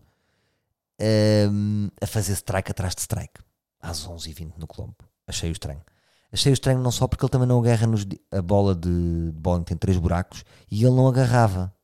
um, 1.50 1.88
a 2.00 2.07
fazer 2.07 2.33
strike 2.35 2.70
atrás 2.70 2.94
de 2.94 3.00
strike 3.00 3.40
às 3.80 4.07
11h20 4.07 4.52
no 4.57 4.66
Colombo. 4.66 4.96
Achei-o 5.26 5.52
estranho. 5.52 5.83
Achei-o 6.33 6.54
estranho 6.54 6.80
não 6.80 6.90
só 6.90 7.07
porque 7.07 7.24
ele 7.24 7.30
também 7.30 7.48
não 7.48 7.61
agarra 7.61 7.87
nos, 7.87 8.07
a 8.30 8.42
bola 8.42 8.74
de, 8.74 9.30
de 9.30 9.40
bola 9.40 9.62
tem 9.62 9.76
três 9.76 9.98
buracos 9.98 10.44
e 10.70 10.85
ele 10.85 10.94
não 10.94 11.07
agarrava. 11.07 11.74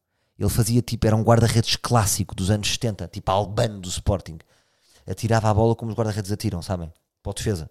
Ele 0.41 0.49
fazia 0.49 0.81
tipo, 0.81 1.07
era 1.07 1.15
um 1.15 1.23
guarda-redes 1.23 1.77
clássico 1.77 2.35
dos 2.35 2.51
anos 2.51 2.67
70, 2.73 3.09
tipo 3.09 3.31
albano 3.31 3.79
do 3.79 3.89
Sporting. 3.91 4.39
Atirava 5.07 5.51
a 5.51 5.55
bola 5.55 5.77
como 5.77 5.91
os 5.91 5.97
guarda-redes 5.97 6.33
atiram, 6.33 6.63
sabem? 6.63 6.91
Para 7.23 7.33
a 7.33 7.35
defesa. 7.35 7.71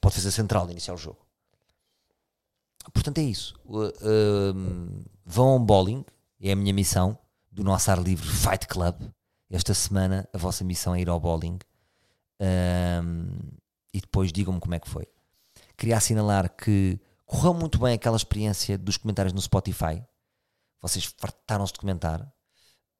Para 0.00 0.08
a 0.08 0.10
defesa 0.10 0.30
central 0.30 0.66
de 0.66 0.72
iniciar 0.72 0.94
o 0.94 0.96
jogo. 0.96 1.18
Portanto, 2.92 3.18
é 3.18 3.22
isso. 3.22 3.58
Uh, 3.66 5.04
vão 5.26 5.48
ao 5.48 5.58
bowling, 5.58 6.04
é 6.40 6.52
a 6.52 6.56
minha 6.56 6.72
missão 6.72 7.18
do 7.50 7.64
nosso 7.64 7.90
ar 7.90 8.00
livre 8.00 8.28
Fight 8.28 8.68
Club. 8.68 8.94
Esta 9.50 9.74
semana 9.74 10.28
a 10.32 10.38
vossa 10.38 10.62
missão 10.62 10.94
é 10.94 11.00
ir 11.00 11.08
ao 11.08 11.18
bowling 11.18 11.58
um, 12.40 13.30
e 13.92 14.00
depois 14.00 14.32
digam-me 14.32 14.60
como 14.60 14.74
é 14.74 14.78
que 14.78 14.88
foi. 14.88 15.08
Queria 15.76 15.96
assinalar 15.96 16.54
que 16.54 17.00
correu 17.26 17.52
muito 17.52 17.78
bem 17.78 17.94
aquela 17.94 18.16
experiência 18.16 18.78
dos 18.78 18.96
comentários 18.96 19.32
no 19.32 19.40
Spotify. 19.40 20.04
Vocês 20.80 21.04
fartaram-se 21.16 21.72
de 21.72 21.78
comentar. 21.78 22.22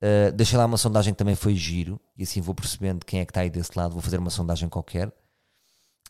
Uh, 0.01 0.33
deixei 0.33 0.57
lá 0.57 0.64
uma 0.64 0.77
sondagem 0.77 1.12
que 1.12 1.19
também 1.19 1.35
foi 1.35 1.57
giro 1.57 2.01
e 2.17 2.23
assim 2.23 2.41
vou 2.41 2.55
percebendo 2.55 3.05
quem 3.05 3.21
é 3.21 3.25
que 3.25 3.31
está 3.31 3.41
aí 3.41 3.51
desse 3.51 3.77
lado. 3.77 3.93
Vou 3.93 4.03
fazer 4.03 4.19
uma 4.19 4.31
sondagem 4.31 4.69
qualquer. 4.69 5.12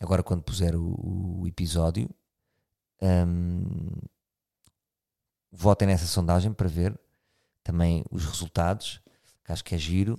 Agora, 0.01 0.23
quando 0.23 0.43
puser 0.43 0.75
o, 0.75 1.41
o 1.41 1.47
episódio, 1.47 2.09
um, 3.01 3.91
votem 5.51 5.87
nessa 5.87 6.05
sondagem 6.05 6.53
para 6.53 6.67
ver 6.67 6.97
também 7.63 8.03
os 8.09 8.25
resultados, 8.25 9.01
que 9.43 9.51
acho 9.51 9.63
que 9.63 9.75
é 9.75 9.77
giro. 9.77 10.17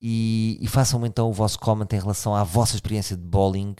E, 0.00 0.58
e 0.60 0.68
façam 0.68 1.04
então 1.06 1.28
o 1.28 1.32
vosso 1.32 1.58
comment 1.58 1.86
em 1.92 1.98
relação 1.98 2.34
à 2.34 2.44
vossa 2.44 2.74
experiência 2.74 3.16
de 3.16 3.22
bowling, 3.22 3.74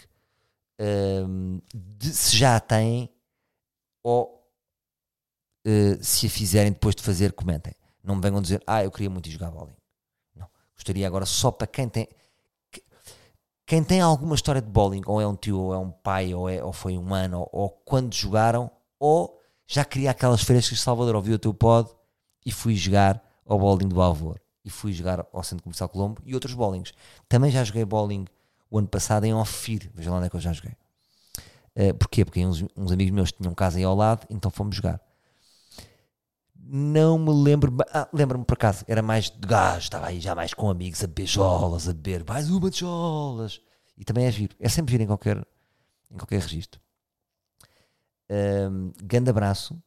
um, 1.29 1.61
de, 1.75 2.09
se 2.15 2.37
já 2.37 2.57
a 2.57 2.61
têm 2.61 3.11
ou 4.03 4.36
uh, 5.67 6.03
se 6.03 6.27
a 6.27 6.31
fizerem 6.31 6.73
depois 6.73 6.95
de 6.95 7.03
fazer, 7.03 7.33
comentem. 7.33 7.75
Não 8.03 8.15
me 8.15 8.23
venham 8.23 8.41
dizer, 8.41 8.63
ah, 8.67 8.85
eu 8.85 8.91
queria 8.91 9.11
muito 9.11 9.29
jogar 9.29 9.51
bowling. 9.51 9.77
Não. 10.35 10.49
Gostaria 10.75 11.07
agora 11.07 11.27
só 11.27 11.51
para 11.51 11.67
quem 11.67 11.89
tem. 11.89 12.09
Quem 13.67 13.83
tem 13.83 14.01
alguma 14.01 14.37
história 14.37 14.63
de 14.63 14.69
bowling, 14.69 15.03
ou 15.07 15.21
é 15.21 15.27
um 15.27 15.35
tio, 15.35 15.59
ou 15.59 15.75
é 15.75 15.79
um 15.79 15.91
pai, 15.91 16.33
ou, 16.33 16.49
é, 16.49 16.63
ou 16.63 16.73
foi 16.73 16.97
um 16.97 17.13
ano, 17.13 17.41
ou, 17.41 17.49
ou 17.53 17.71
quando 17.85 18.15
jogaram, 18.15 18.71
ou 18.97 19.43
já 19.67 19.85
queria 19.85 20.13
aquelas 20.13 20.43
feiras 20.43 20.69
que 20.69 20.77
Salvador 20.77 21.17
ouviu 21.17 21.35
o 21.35 21.39
teu 21.39 21.53
pod 21.53 21.91
e 22.45 22.53
fui 22.53 22.77
jogar 22.77 23.21
ao 23.45 23.59
bowling 23.59 23.89
do 23.89 24.01
Alvor 24.01 24.39
e 24.65 24.71
fui 24.71 24.93
jogar 24.93 25.27
ao 25.33 25.43
Centro 25.43 25.65
Comercial 25.65 25.89
Colombo 25.89 26.23
e 26.25 26.35
outros 26.35 26.55
bowlings. 26.55 26.93
Também 27.29 27.51
já 27.51 27.65
joguei 27.65 27.85
bowling 27.85 28.27
o 28.71 28.79
ano 28.79 28.89
passado 28.89 29.25
em 29.25 29.35
Ofir, 29.35 29.91
veja 29.95 30.11
lá 30.11 30.17
onde 30.17 30.27
é 30.27 30.31
que 30.31 30.37
eu 30.37 30.41
já 30.41 30.53
joguei. 30.53 30.75
Uh, 31.77 31.95
porquê? 31.95 32.25
Porque 32.25 32.45
uns, 32.45 32.65
uns, 32.77 32.91
amigos 32.91 33.13
meus 33.13 33.33
tinham 33.33 33.55
casa 33.55 33.79
aí 33.79 33.85
ao 33.85 33.95
lado, 33.95 34.27
então 34.31 34.51
fomos 34.51 34.77
jogar. 34.77 35.01
Não 36.69 37.17
me 37.17 37.33
lembro, 37.33 37.77
ah, 37.93 38.09
lembro-me 38.13 38.45
por 38.45 38.55
acaso, 38.55 38.85
era 38.89 39.01
mais 39.01 39.31
de 39.31 39.47
gás, 39.47 39.85
estava 39.85 40.07
aí 40.09 40.21
já 40.21 40.35
mais 40.35 40.53
com 40.53 40.69
amigos 40.69 41.05
a 41.05 41.07
beijolas, 41.07 41.89
a 41.89 41.93
beber, 41.93 42.25
mais 42.27 42.51
uma 42.51 42.69
de 42.69 42.81
jolas. 42.81 43.61
E 43.97 44.05
também 44.05 44.27
é 44.27 44.33
giro, 44.33 44.57
é 44.59 44.69
sempre 44.69 44.91
giro 44.91 45.05
em 45.05 45.07
qualquer, 45.07 45.39
em 46.11 46.17
qualquer 46.17 46.41
registro. 46.41 46.81
Um, 48.29 48.93
grande 49.03 49.31
abraço. 49.31 49.81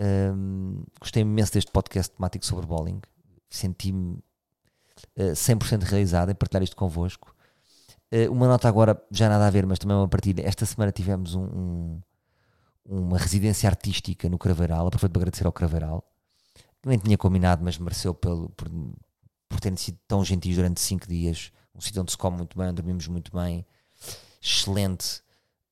Um, 0.00 0.82
gostei 0.98 1.22
imenso 1.22 1.52
deste 1.52 1.70
podcast 1.70 2.14
temático 2.14 2.46
sobre 2.46 2.66
bowling. 2.66 3.00
Senti-me 3.50 4.14
uh, 4.14 4.22
eh, 5.16 5.32
100% 5.32 5.82
realizado 5.82 6.30
em 6.30 6.34
partilhar 6.34 6.62
isto 6.62 6.76
convosco. 6.76 7.34
Uh, 8.12 8.32
uma 8.32 8.48
nota 8.48 8.66
agora, 8.66 9.00
já 9.10 9.28
nada 9.28 9.46
a 9.46 9.50
ver, 9.50 9.66
mas 9.66 9.78
também 9.78 9.96
uma 9.96 10.08
partilha. 10.08 10.42
Esta 10.46 10.64
semana 10.64 10.90
tivemos 10.90 11.34
um, 11.34 11.44
um, 11.44 12.02
uma 12.88 13.18
residência 13.18 13.68
artística 13.68 14.28
no 14.28 14.38
Craveiral. 14.38 14.86
Aproveito 14.86 15.12
para 15.12 15.20
agradecer 15.20 15.46
ao 15.46 15.52
Craveiral. 15.52 16.04
Nem 16.84 16.98
tinha 16.98 17.18
combinado, 17.18 17.62
mas 17.64 17.78
mereceu 17.78 18.14
pelo, 18.14 18.48
por, 18.50 18.68
por 19.48 19.60
terem 19.60 19.76
sido 19.76 19.98
tão 20.08 20.24
gentis 20.24 20.56
durante 20.56 20.80
5 20.80 21.06
dias. 21.06 21.52
Um 21.74 21.80
sítio 21.80 22.02
onde 22.02 22.10
se 22.10 22.18
come 22.18 22.38
muito 22.38 22.56
bem, 22.58 22.72
dormimos 22.72 23.06
muito 23.06 23.30
bem. 23.36 23.64
Excelente 24.40 25.20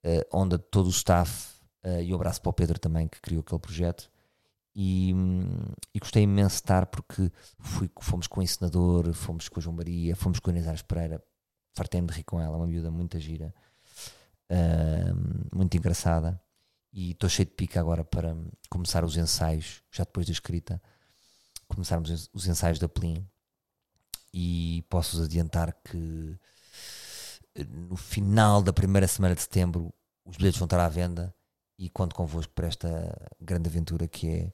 uh, 0.05 0.37
onda 0.37 0.59
de 0.59 0.65
todo 0.65 0.87
o 0.87 0.91
staff 0.91 1.57
Uh, 1.87 2.03
e 2.03 2.13
um 2.13 2.17
abraço 2.17 2.43
para 2.43 2.51
o 2.51 2.53
Pedro 2.53 2.81
também, 2.81 3.07
que 3.07 3.21
criou 3.21 3.43
aquele 3.43 3.61
projeto. 3.61 4.11
E, 4.75 5.15
e 5.95 6.01
gostei 6.01 6.25
imenso 6.25 6.57
de 6.57 6.63
estar 6.63 6.87
porque 6.87 7.31
fui, 7.61 7.89
fomos 8.01 8.27
com 8.27 8.41
o 8.41 8.43
encenador, 8.43 9.13
fomos 9.13 9.49
com 9.49 9.61
a 9.61 9.63
João 9.63 9.77
Maria, 9.77 10.17
fomos 10.17 10.41
com 10.41 10.51
a 10.51 10.53
Inês 10.53 10.67
Ares 10.67 10.83
Pereira. 10.83 11.23
Fartei-me 11.75 12.09
de 12.09 12.15
rir 12.15 12.25
com 12.25 12.41
ela, 12.41 12.57
uma 12.57 12.67
miúda 12.67 12.91
muito 12.91 13.21
gira, 13.21 13.55
uh, 14.51 15.57
muito 15.57 15.77
engraçada. 15.77 16.41
E 16.97 17.11
estou 17.11 17.29
cheio 17.29 17.45
de 17.45 17.53
pica 17.53 17.79
agora 17.79 18.03
para 18.03 18.35
começar 18.71 19.05
os 19.05 19.19
ensaios, 19.19 19.83
já 19.93 20.03
depois 20.03 20.25
da 20.25 20.33
escrita, 20.33 20.83
começarmos 21.69 22.31
os 22.33 22.47
ensaios 22.47 22.79
da 22.79 22.89
Plim. 22.89 23.29
E 24.33 24.83
posso-vos 24.89 25.27
adiantar 25.27 25.75
que 25.85 26.39
no 27.69 27.97
final 27.97 28.63
da 28.63 28.73
primeira 28.73 29.07
semana 29.07 29.35
de 29.35 29.43
setembro 29.43 29.93
os 30.25 30.39
bilhetes 30.39 30.59
vão 30.59 30.65
estar 30.65 30.83
à 30.83 30.89
venda 30.89 31.35
e 31.79 31.91
conto 31.91 32.15
convosco 32.15 32.55
para 32.55 32.67
esta 32.67 32.89
grande 33.39 33.69
aventura 33.69 34.09
que 34.09 34.31
é 34.31 34.53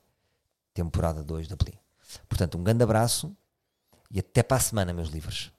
temporada 0.75 1.23
2 1.23 1.47
da 1.47 1.57
Plim. 1.57 1.79
Portanto, 2.29 2.59
um 2.59 2.65
grande 2.65 2.83
abraço 2.83 3.37
e 4.11 4.19
até 4.19 4.43
para 4.43 4.57
a 4.57 4.61
semana, 4.61 4.93
meus 4.93 5.11
livros. 5.11 5.53